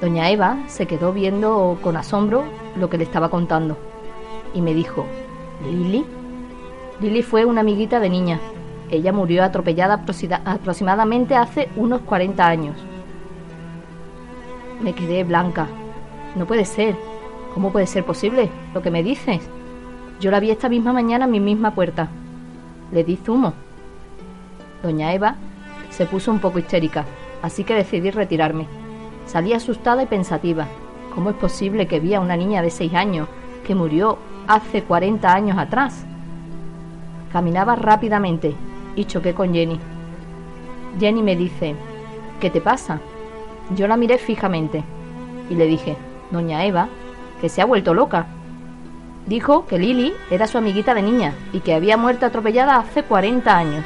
[0.01, 2.45] Doña Eva se quedó viendo con asombro
[2.77, 3.77] lo que le estaba contando
[4.55, 5.07] y me dijo,
[5.65, 6.05] ¿Lili?
[7.01, 8.41] Lili fue una amiguita de niña.
[8.91, 10.03] Ella murió atropellada
[10.45, 12.77] aproximadamente hace unos 40 años.
[14.83, 15.69] Me quedé blanca.
[16.37, 16.97] No puede ser.
[17.55, 19.41] ¿Cómo puede ser posible lo que me dices?
[20.21, 22.09] Yo la vi esta misma mañana en mi misma puerta.
[22.93, 23.55] Le di zumo.
[24.83, 25.37] Doña Eva
[25.91, 27.05] se puso un poco histérica,
[27.43, 28.67] así que decidí retirarme.
[29.27, 30.67] Salí asustada y pensativa.
[31.15, 33.29] ¿Cómo es posible que vi a una niña de seis años
[33.67, 36.05] que murió hace 40 años atrás?
[37.33, 38.55] Caminaba rápidamente
[38.97, 39.79] y choqué con Jenny.
[40.99, 41.75] Jenny me dice,
[42.41, 43.01] ¿qué te pasa?
[43.75, 44.83] Yo la miré fijamente
[45.49, 45.97] y le dije,
[46.31, 46.89] Doña Eva,
[47.41, 48.27] que se ha vuelto loca.
[49.27, 53.57] Dijo que Lily era su amiguita de niña y que había muerto atropellada hace 40
[53.57, 53.85] años.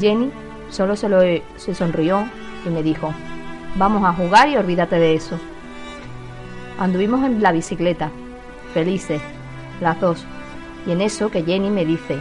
[0.00, 0.30] Jenny
[0.70, 1.20] solo se, lo,
[1.56, 2.24] se sonrió
[2.66, 3.12] y me dijo,
[3.76, 5.36] Vamos a jugar y olvídate de eso.
[6.78, 8.10] Anduvimos en la bicicleta,
[8.72, 9.22] felices,
[9.80, 10.24] las dos,
[10.86, 12.18] y en eso que Jenny me dice,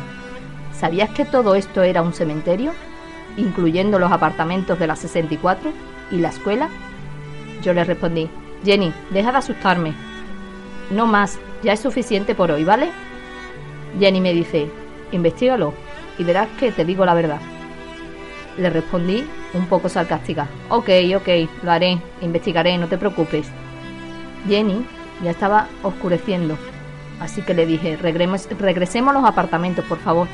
[0.77, 2.71] ¿sabías que todo esto era un cementerio?
[3.35, 5.71] Incluyendo los apartamentos de la 64
[6.11, 6.69] y la escuela.
[7.63, 8.29] Yo le respondí,
[8.63, 9.93] Jenny, deja de asustarme.
[10.91, 12.91] No más, ya es suficiente por hoy, ¿vale?
[13.99, 14.69] Jenny me dice,
[15.11, 15.73] investigalo
[16.19, 17.39] y verás que te digo la verdad.
[18.59, 19.25] Le respondí
[19.55, 20.47] un poco sarcástica.
[20.69, 21.27] Ok, ok,
[21.63, 23.51] lo haré, investigaré, no te preocupes.
[24.47, 24.85] Jenny
[25.23, 26.57] ya estaba oscureciendo,
[27.19, 30.27] así que le dije, regresemos a los apartamentos, por favor.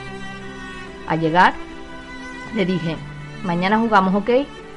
[1.07, 1.53] Al llegar,
[2.55, 2.95] le dije,
[3.43, 4.29] mañana jugamos, ok,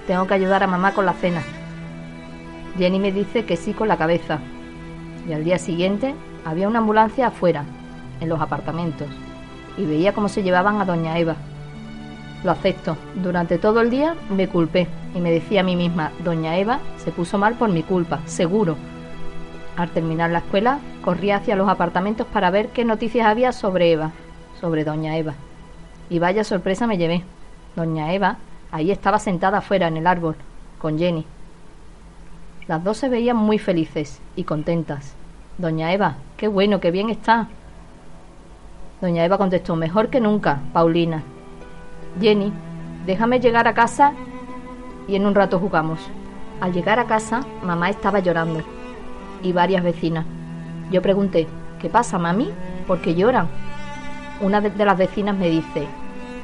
[0.06, 1.42] tengo que ayudar a mamá con la cena.
[2.78, 4.38] Jenny me dice que sí con la cabeza.
[5.28, 6.14] Y al día siguiente
[6.44, 7.64] había una ambulancia afuera,
[8.20, 9.08] en los apartamentos,
[9.76, 11.36] y veía cómo se llevaban a doña Eva.
[12.44, 12.96] Lo acepto.
[13.22, 17.12] Durante todo el día me culpé y me decía a mí misma, Doña Eva se
[17.12, 18.76] puso mal por mi culpa, seguro.
[19.76, 24.12] Al terminar la escuela, corrí hacia los apartamentos para ver qué noticias había sobre Eva,
[24.60, 25.34] sobre Doña Eva.
[26.10, 27.24] Y vaya sorpresa me llevé.
[27.74, 28.36] Doña Eva
[28.70, 30.36] ahí estaba sentada afuera en el árbol,
[30.78, 31.24] con Jenny.
[32.66, 35.14] Las dos se veían muy felices y contentas.
[35.56, 37.48] Doña Eva, qué bueno, qué bien está.
[39.00, 41.22] Doña Eva contestó, mejor que nunca, Paulina.
[42.20, 42.52] Jenny,
[43.06, 44.12] déjame llegar a casa
[45.08, 45.98] y en un rato jugamos.
[46.60, 48.62] Al llegar a casa, mamá estaba llorando
[49.42, 50.26] y varias vecinas.
[50.90, 51.46] Yo pregunté,
[51.80, 52.50] ¿qué pasa, mami?
[52.86, 53.48] ¿Por qué lloran?
[54.40, 55.86] Una de las vecinas me dice,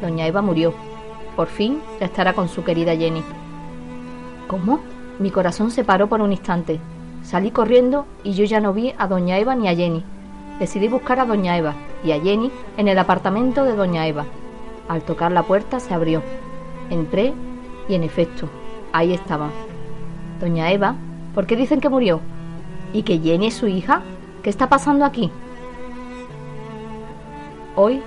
[0.00, 0.72] Doña Eva murió.
[1.36, 3.22] Por fin ya estará con su querida Jenny.
[4.46, 4.80] ¿Cómo?
[5.18, 6.80] Mi corazón se paró por un instante.
[7.22, 10.04] Salí corriendo y yo ya no vi a Doña Eva ni a Jenny.
[10.58, 11.74] Decidí buscar a Doña Eva
[12.04, 14.24] y a Jenny en el apartamento de Doña Eva.
[14.88, 16.22] Al tocar la puerta se abrió.
[16.90, 17.34] Entré
[17.88, 18.48] y en efecto,
[18.92, 19.50] ahí estaba.
[20.40, 20.94] Doña Eva,
[21.34, 22.20] ¿por qué dicen que murió?
[22.92, 24.02] ¿Y que Jenny es su hija?
[24.42, 25.30] ¿Qué está pasando aquí?
[27.76, 28.02] Hoy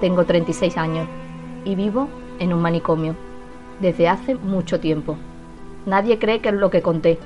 [0.00, 1.08] tengo 36 años
[1.64, 2.08] y vivo
[2.38, 3.16] en un manicomio
[3.80, 5.16] desde hace mucho tiempo.
[5.86, 7.18] Nadie cree que es lo que conté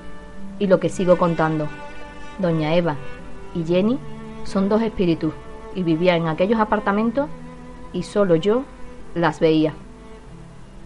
[0.58, 1.66] y lo que sigo contando.
[2.38, 2.96] Doña Eva
[3.54, 3.98] y Jenny
[4.44, 5.32] son dos espíritus
[5.74, 7.28] y vivían en aquellos apartamentos
[7.92, 8.62] y solo yo
[9.14, 9.74] las veía.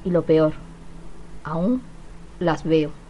[0.05, 0.55] Y lo peor,
[1.45, 1.83] aún
[2.39, 3.04] las veo.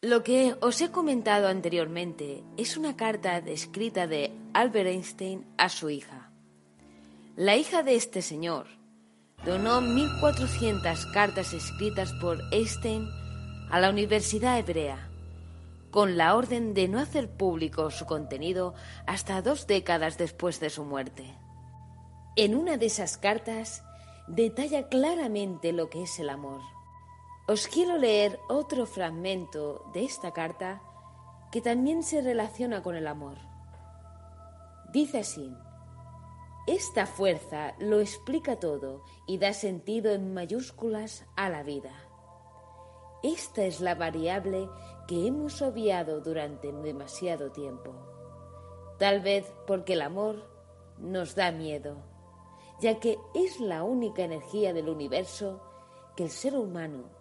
[0.00, 5.90] Lo que os he comentado anteriormente es una carta escrita de Albert Einstein a su
[5.90, 6.30] hija.
[7.34, 8.68] La hija de este señor
[9.44, 13.08] donó 1.400 cartas escritas por Einstein
[13.72, 15.10] a la Universidad Hebrea,
[15.90, 18.74] con la orden de no hacer público su contenido
[19.04, 21.24] hasta dos décadas después de su muerte.
[22.36, 23.82] En una de esas cartas
[24.28, 26.77] detalla claramente lo que es el amor.
[27.50, 30.82] Os quiero leer otro fragmento de esta carta
[31.50, 33.38] que también se relaciona con el amor.
[34.92, 35.50] Dice así,
[36.66, 41.94] esta fuerza lo explica todo y da sentido en mayúsculas a la vida.
[43.22, 44.68] Esta es la variable
[45.06, 47.94] que hemos obviado durante demasiado tiempo.
[48.98, 50.50] Tal vez porque el amor
[50.98, 51.96] nos da miedo,
[52.78, 55.62] ya que es la única energía del universo
[56.14, 57.16] que el ser humano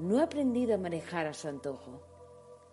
[0.00, 2.00] no ha aprendido a manejar a su antojo.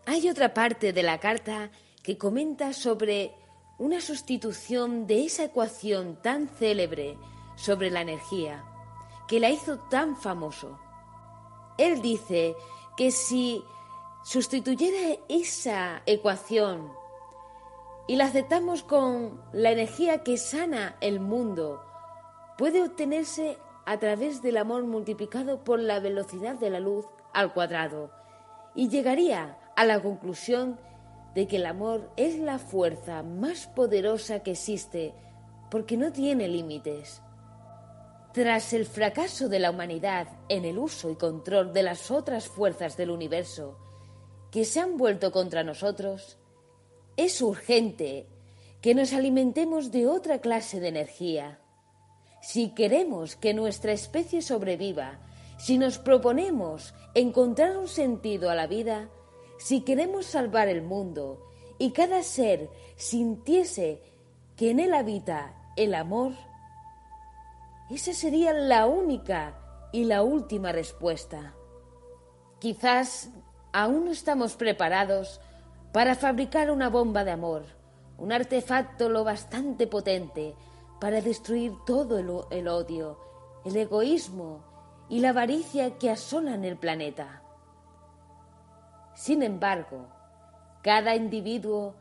[0.05, 1.71] Hay otra parte de la carta
[2.01, 3.33] que comenta sobre
[3.77, 7.17] una sustitución de esa ecuación tan célebre
[7.55, 8.63] sobre la energía,
[9.27, 10.79] que la hizo tan famoso.
[11.77, 12.55] Él dice
[12.95, 13.63] que si
[14.23, 16.91] sustituyera esa ecuación
[18.07, 21.83] y la aceptamos con la energía que sana el mundo,
[22.57, 27.05] puede obtenerse a través del amor multiplicado por la velocidad de la luz
[27.37, 28.09] al cuadrado
[28.73, 30.79] y llegaría a la conclusión
[31.35, 35.13] de que el amor es la fuerza más poderosa que existe
[35.69, 37.21] porque no tiene límites.
[38.33, 42.97] Tras el fracaso de la humanidad en el uso y control de las otras fuerzas
[42.97, 43.77] del universo
[44.49, 46.39] que se han vuelto contra nosotros,
[47.17, 48.25] es urgente
[48.81, 51.59] que nos alimentemos de otra clase de energía.
[52.41, 55.19] Si queremos que nuestra especie sobreviva,
[55.57, 59.09] si nos proponemos encontrar un sentido a la vida,
[59.57, 61.43] si queremos salvar el mundo
[61.77, 64.01] y cada ser sintiese
[64.55, 66.33] que en él habita el amor,
[67.89, 69.59] esa sería la única
[69.91, 71.53] y la última respuesta.
[72.59, 73.29] Quizás
[73.71, 75.39] aún no estamos preparados
[75.91, 77.63] para fabricar una bomba de amor,
[78.17, 80.55] un artefacto lo bastante potente
[80.99, 83.19] para destruir todo el, odio,
[83.65, 84.63] el egoísmo
[85.09, 87.41] y la avaricia que asolan el planeta.
[89.15, 90.07] Sin embargo,
[90.81, 91.95] cada individuo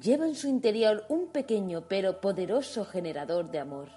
[0.00, 3.88] lleva en su interior un pequeño pero poderoso generador de amor,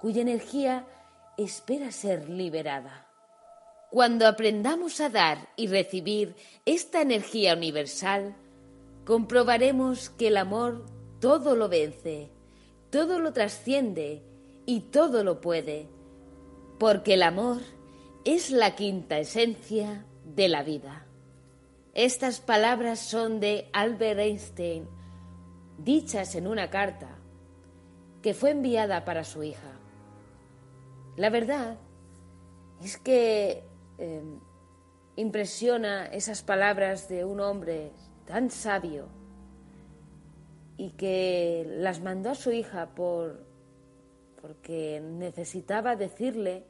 [0.00, 0.86] cuya energía
[1.36, 3.06] espera ser liberada.
[3.90, 8.36] Cuando aprendamos a dar y recibir esta energía universal,
[9.04, 10.86] comprobaremos que el amor
[11.20, 12.30] todo lo vence,
[12.90, 14.22] todo lo trasciende
[14.64, 15.88] y todo lo puede,
[16.80, 17.58] porque el amor
[18.24, 21.04] es la quinta esencia de la vida.
[21.92, 24.88] Estas palabras son de Albert Einstein,
[25.76, 27.18] dichas en una carta
[28.22, 29.72] que fue enviada para su hija.
[31.18, 31.76] La verdad
[32.82, 33.62] es que
[33.98, 34.40] em,
[35.16, 37.92] impresiona esas palabras de un hombre
[38.24, 39.06] tan sabio
[40.78, 43.50] y que las mandó a su hija por
[44.40, 46.64] porque necesitaba decirle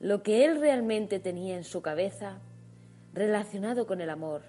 [0.00, 2.38] lo que él realmente tenía en su cabeza
[3.12, 4.42] relacionado con el amor.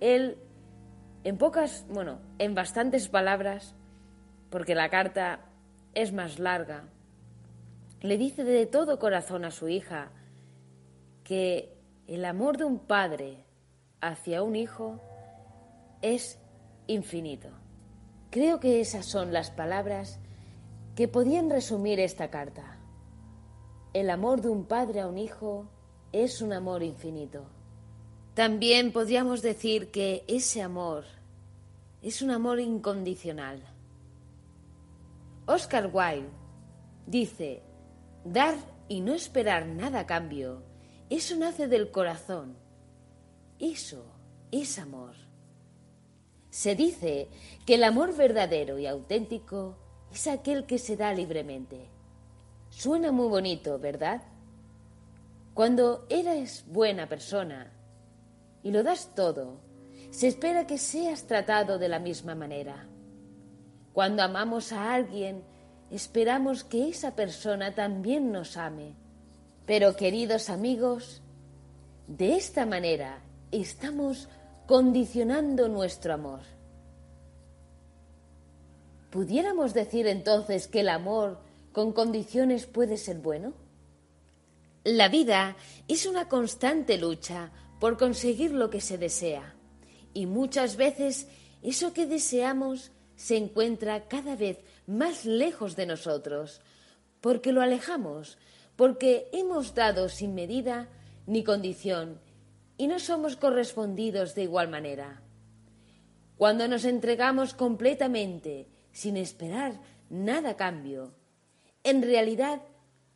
[0.00, 0.36] Él,
[1.22, 3.74] en pocas, bueno, en bastantes palabras,
[4.50, 5.40] porque la carta
[5.94, 6.84] es más larga,
[8.00, 10.10] le dice de todo corazón a su hija
[11.24, 11.72] que
[12.06, 13.44] el amor de un padre
[14.00, 15.00] hacia un hijo
[16.02, 16.38] es
[16.86, 17.48] infinito.
[18.30, 20.20] Creo que esas son las palabras
[20.96, 22.77] que podían resumir esta carta.
[23.98, 25.66] El amor de un padre a un hijo
[26.12, 27.42] es un amor infinito.
[28.32, 31.02] También podríamos decir que ese amor
[32.00, 33.60] es un amor incondicional.
[35.46, 36.30] Oscar Wilde
[37.08, 37.64] dice,
[38.24, 38.54] dar
[38.86, 40.62] y no esperar nada a cambio,
[41.10, 42.56] eso nace del corazón.
[43.58, 44.04] Eso
[44.52, 45.16] es amor.
[46.50, 47.30] Se dice
[47.66, 49.76] que el amor verdadero y auténtico
[50.12, 51.97] es aquel que se da libremente.
[52.78, 54.22] Suena muy bonito, ¿verdad?
[55.52, 57.72] Cuando eres buena persona
[58.62, 59.58] y lo das todo,
[60.12, 62.86] se espera que seas tratado de la misma manera.
[63.92, 65.42] Cuando amamos a alguien,
[65.90, 68.94] esperamos que esa persona también nos ame.
[69.66, 71.20] Pero queridos amigos,
[72.06, 73.18] de esta manera
[73.50, 74.28] estamos
[74.68, 76.42] condicionando nuestro amor.
[79.10, 83.54] ¿Pudiéramos decir entonces que el amor con condiciones puede ser bueno?
[84.84, 85.56] La vida
[85.86, 89.54] es una constante lucha por conseguir lo que se desea
[90.14, 91.28] y muchas veces
[91.62, 96.60] eso que deseamos se encuentra cada vez más lejos de nosotros
[97.20, 98.38] porque lo alejamos,
[98.76, 100.88] porque hemos dado sin medida
[101.26, 102.20] ni condición
[102.76, 105.20] y no somos correspondidos de igual manera.
[106.36, 111.12] Cuando nos entregamos completamente, sin esperar nada cambio,
[111.88, 112.60] en realidad,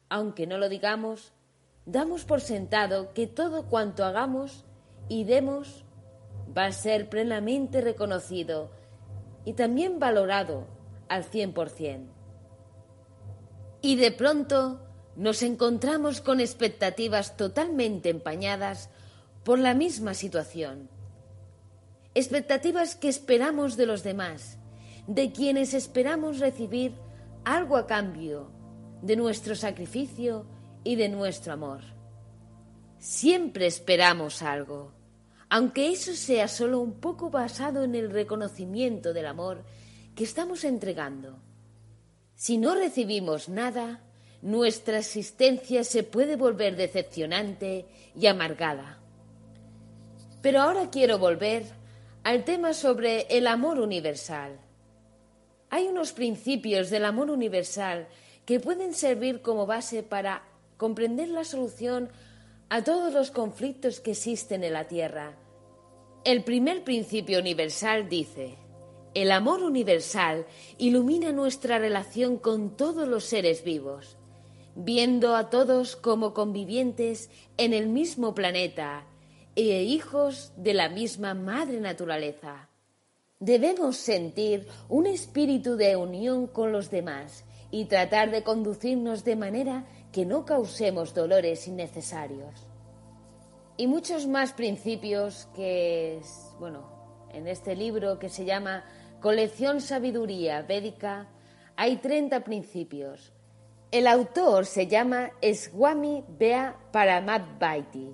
[0.09, 1.33] aunque no lo digamos,
[1.85, 4.65] damos por sentado que todo cuanto hagamos
[5.09, 5.85] y demos
[6.57, 8.71] va a ser plenamente reconocido
[9.45, 10.67] y también valorado
[11.09, 12.09] al cien por cien.
[13.81, 14.81] Y de pronto
[15.17, 18.91] nos encontramos con expectativas totalmente empañadas
[19.45, 20.89] por la misma situación.
[22.15, 24.59] Expectativas que esperamos de los demás,
[25.07, 26.95] de quienes esperamos recibir
[27.45, 28.52] algo a cambio
[29.03, 30.47] de nuestro sacrificio
[30.85, 31.81] y de nuestro amor.
[32.99, 34.93] Siempre esperamos algo,
[35.51, 39.65] aunque eso sea solo un poco basado en el reconocimiento del amor
[40.15, 41.39] que estamos entregando.
[42.35, 44.01] Si no recibimos nada,
[44.41, 47.87] nuestra existencia se puede volver decepcionante
[48.17, 48.99] y amargada.
[50.41, 51.65] Pero ahora quiero volver
[52.25, 54.59] al tema sobre el amor universal.
[55.71, 58.09] Hay unos principios del amor universal
[58.45, 60.43] que pueden servir como base para
[60.77, 62.11] comprender la solución
[62.69, 65.37] a todos los conflictos que existen en la Tierra.
[66.25, 68.57] El primer principio universal dice,
[69.15, 70.47] el amor universal
[70.79, 74.17] ilumina nuestra relación con todos los seres vivos,
[74.75, 77.29] viendo a todos como convivientes
[77.59, 79.05] en el mismo planeta
[79.55, 82.71] e hijos de la misma madre naturaleza.
[83.39, 89.87] Debemos sentir un espíritu de unión con los demás y tratar de conducirnos de manera
[90.13, 92.69] que no causemos dolores innecesarios.
[93.77, 96.21] Y muchos más principios que,
[96.61, 96.89] bueno,
[97.33, 98.85] en este libro que se llama
[99.21, 101.27] Colección Sabiduría Védica
[101.75, 103.33] hay 30 principios.
[103.91, 108.13] El autor se llama Swami Bea Paramadvaiti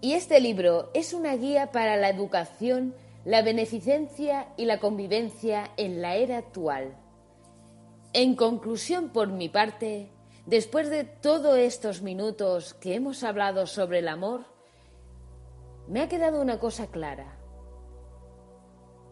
[0.00, 6.00] y este libro es una guía para la educación, la beneficencia y la convivencia en
[6.00, 6.94] la era actual.
[8.20, 10.10] En conclusión, por mi parte,
[10.44, 14.44] después de todos estos minutos que hemos hablado sobre el amor,
[15.86, 17.38] me ha quedado una cosa clara.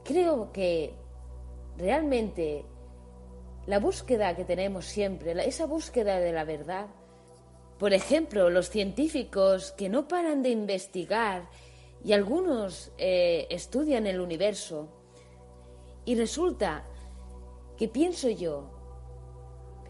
[0.02, 0.96] Creo que
[1.76, 2.64] realmente
[3.66, 6.88] la búsqueda que tenemos siempre, esa búsqueda de la verdad,
[7.78, 11.48] por ejemplo, los científicos que no paran de investigar
[12.04, 14.88] y algunos eh, estudian el universo
[16.04, 16.84] y resulta
[17.76, 18.75] que pienso yo,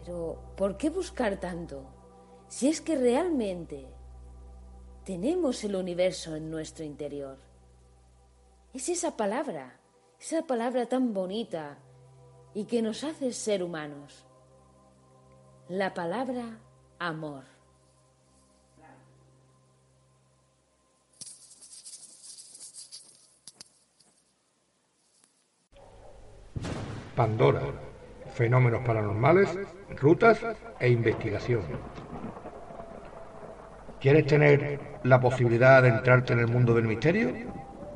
[0.07, 1.83] pero ¿por qué buscar tanto?
[2.47, 3.85] Si es que realmente
[5.03, 7.37] tenemos el universo en nuestro interior.
[8.73, 9.81] Es esa palabra,
[10.17, 11.77] esa palabra tan bonita
[12.53, 14.25] y que nos hace ser humanos.
[15.67, 16.57] La palabra
[16.99, 17.43] amor.
[27.13, 27.61] Pandora,
[28.35, 29.57] fenómenos paranormales,
[29.95, 30.39] rutas
[30.79, 31.61] e investigación.
[33.99, 37.31] ¿Quieres tener la posibilidad de entrarte en el mundo del misterio,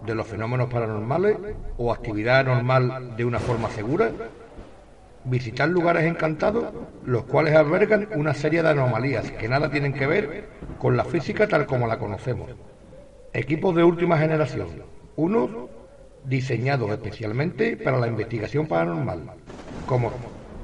[0.06, 1.38] de los fenómenos paranormales
[1.78, 4.10] o actividad normal de una forma segura?
[5.24, 6.74] Visitar lugares encantados,
[7.05, 10.46] los cuales albergan una serie de anomalías que nada tienen que ver
[10.80, 12.50] con la física tal como la conocemos.
[13.34, 14.68] Equipos de última generación,
[15.16, 15.51] unos
[16.26, 19.22] diseñados especialmente para la investigación paranormal,
[19.86, 20.12] como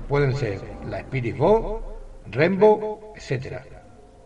[0.08, 1.84] pueden ser la Spirit Box,
[2.32, 3.62] Rembo, etc.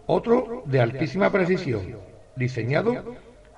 [0.07, 1.97] Otro de altísima precisión,
[2.35, 3.15] diseñado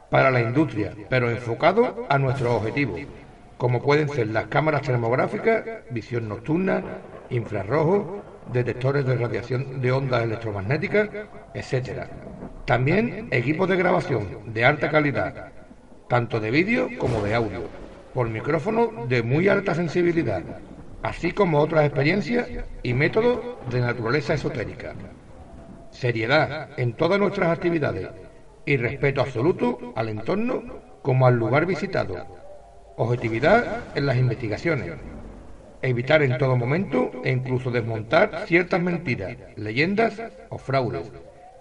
[0.10, 3.02] para la industria, pero enfocado a nuestros objetivos,
[3.58, 6.84] como pueden ser las cámaras termográficas, visión nocturna,
[7.30, 8.22] infrarrojos,
[8.52, 11.10] detectores de radiación de ondas electromagnéticas,
[11.54, 12.08] etc.
[12.66, 15.52] También equipos de grabación de alta calidad,
[16.10, 17.62] tanto de vídeo como de audio,
[18.14, 20.44] por micrófono de muy alta sensibilidad,
[21.04, 22.48] así como otras experiencias
[22.82, 23.40] y métodos
[23.70, 24.94] de naturaleza esotérica.
[25.92, 28.10] Seriedad en todas nuestras actividades
[28.66, 30.64] y respeto absoluto al entorno
[31.02, 32.26] como al lugar visitado.
[32.96, 34.94] Objetividad en las investigaciones.
[35.82, 41.12] Evitar en todo momento e incluso desmontar ciertas mentiras, leyendas o fraudes.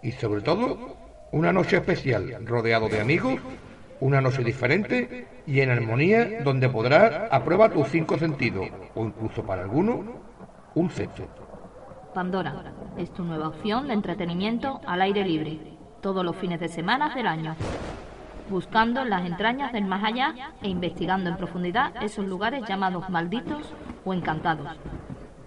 [0.02, 0.96] Y sobre todo,
[1.32, 3.40] una noche especial rodeado de amigos
[4.02, 9.62] una noche diferente y en armonía donde podrás aprueba tus cinco sentidos o incluso para
[9.62, 10.00] algunos
[10.74, 11.24] un sexto.
[12.14, 15.58] Pandora es tu nueva opción de entretenimiento al aire libre,
[16.00, 17.56] todos los fines de semana del año,
[18.50, 23.72] buscando las entrañas del más allá e investigando en profundidad esos lugares llamados malditos
[24.04, 24.68] o encantados.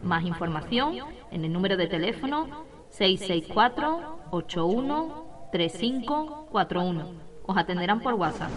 [0.01, 0.95] Más información
[1.31, 7.05] en el número de teléfono 664 81 3541.
[7.45, 8.49] Os atenderán por WhatsApp.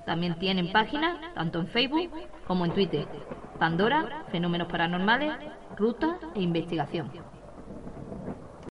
[0.06, 2.10] También tienen páginas tanto en Facebook
[2.46, 3.06] como en Twitter.
[3.58, 5.34] Pandora, Fenómenos Paranormales,
[5.76, 7.25] Ruta e Investigación.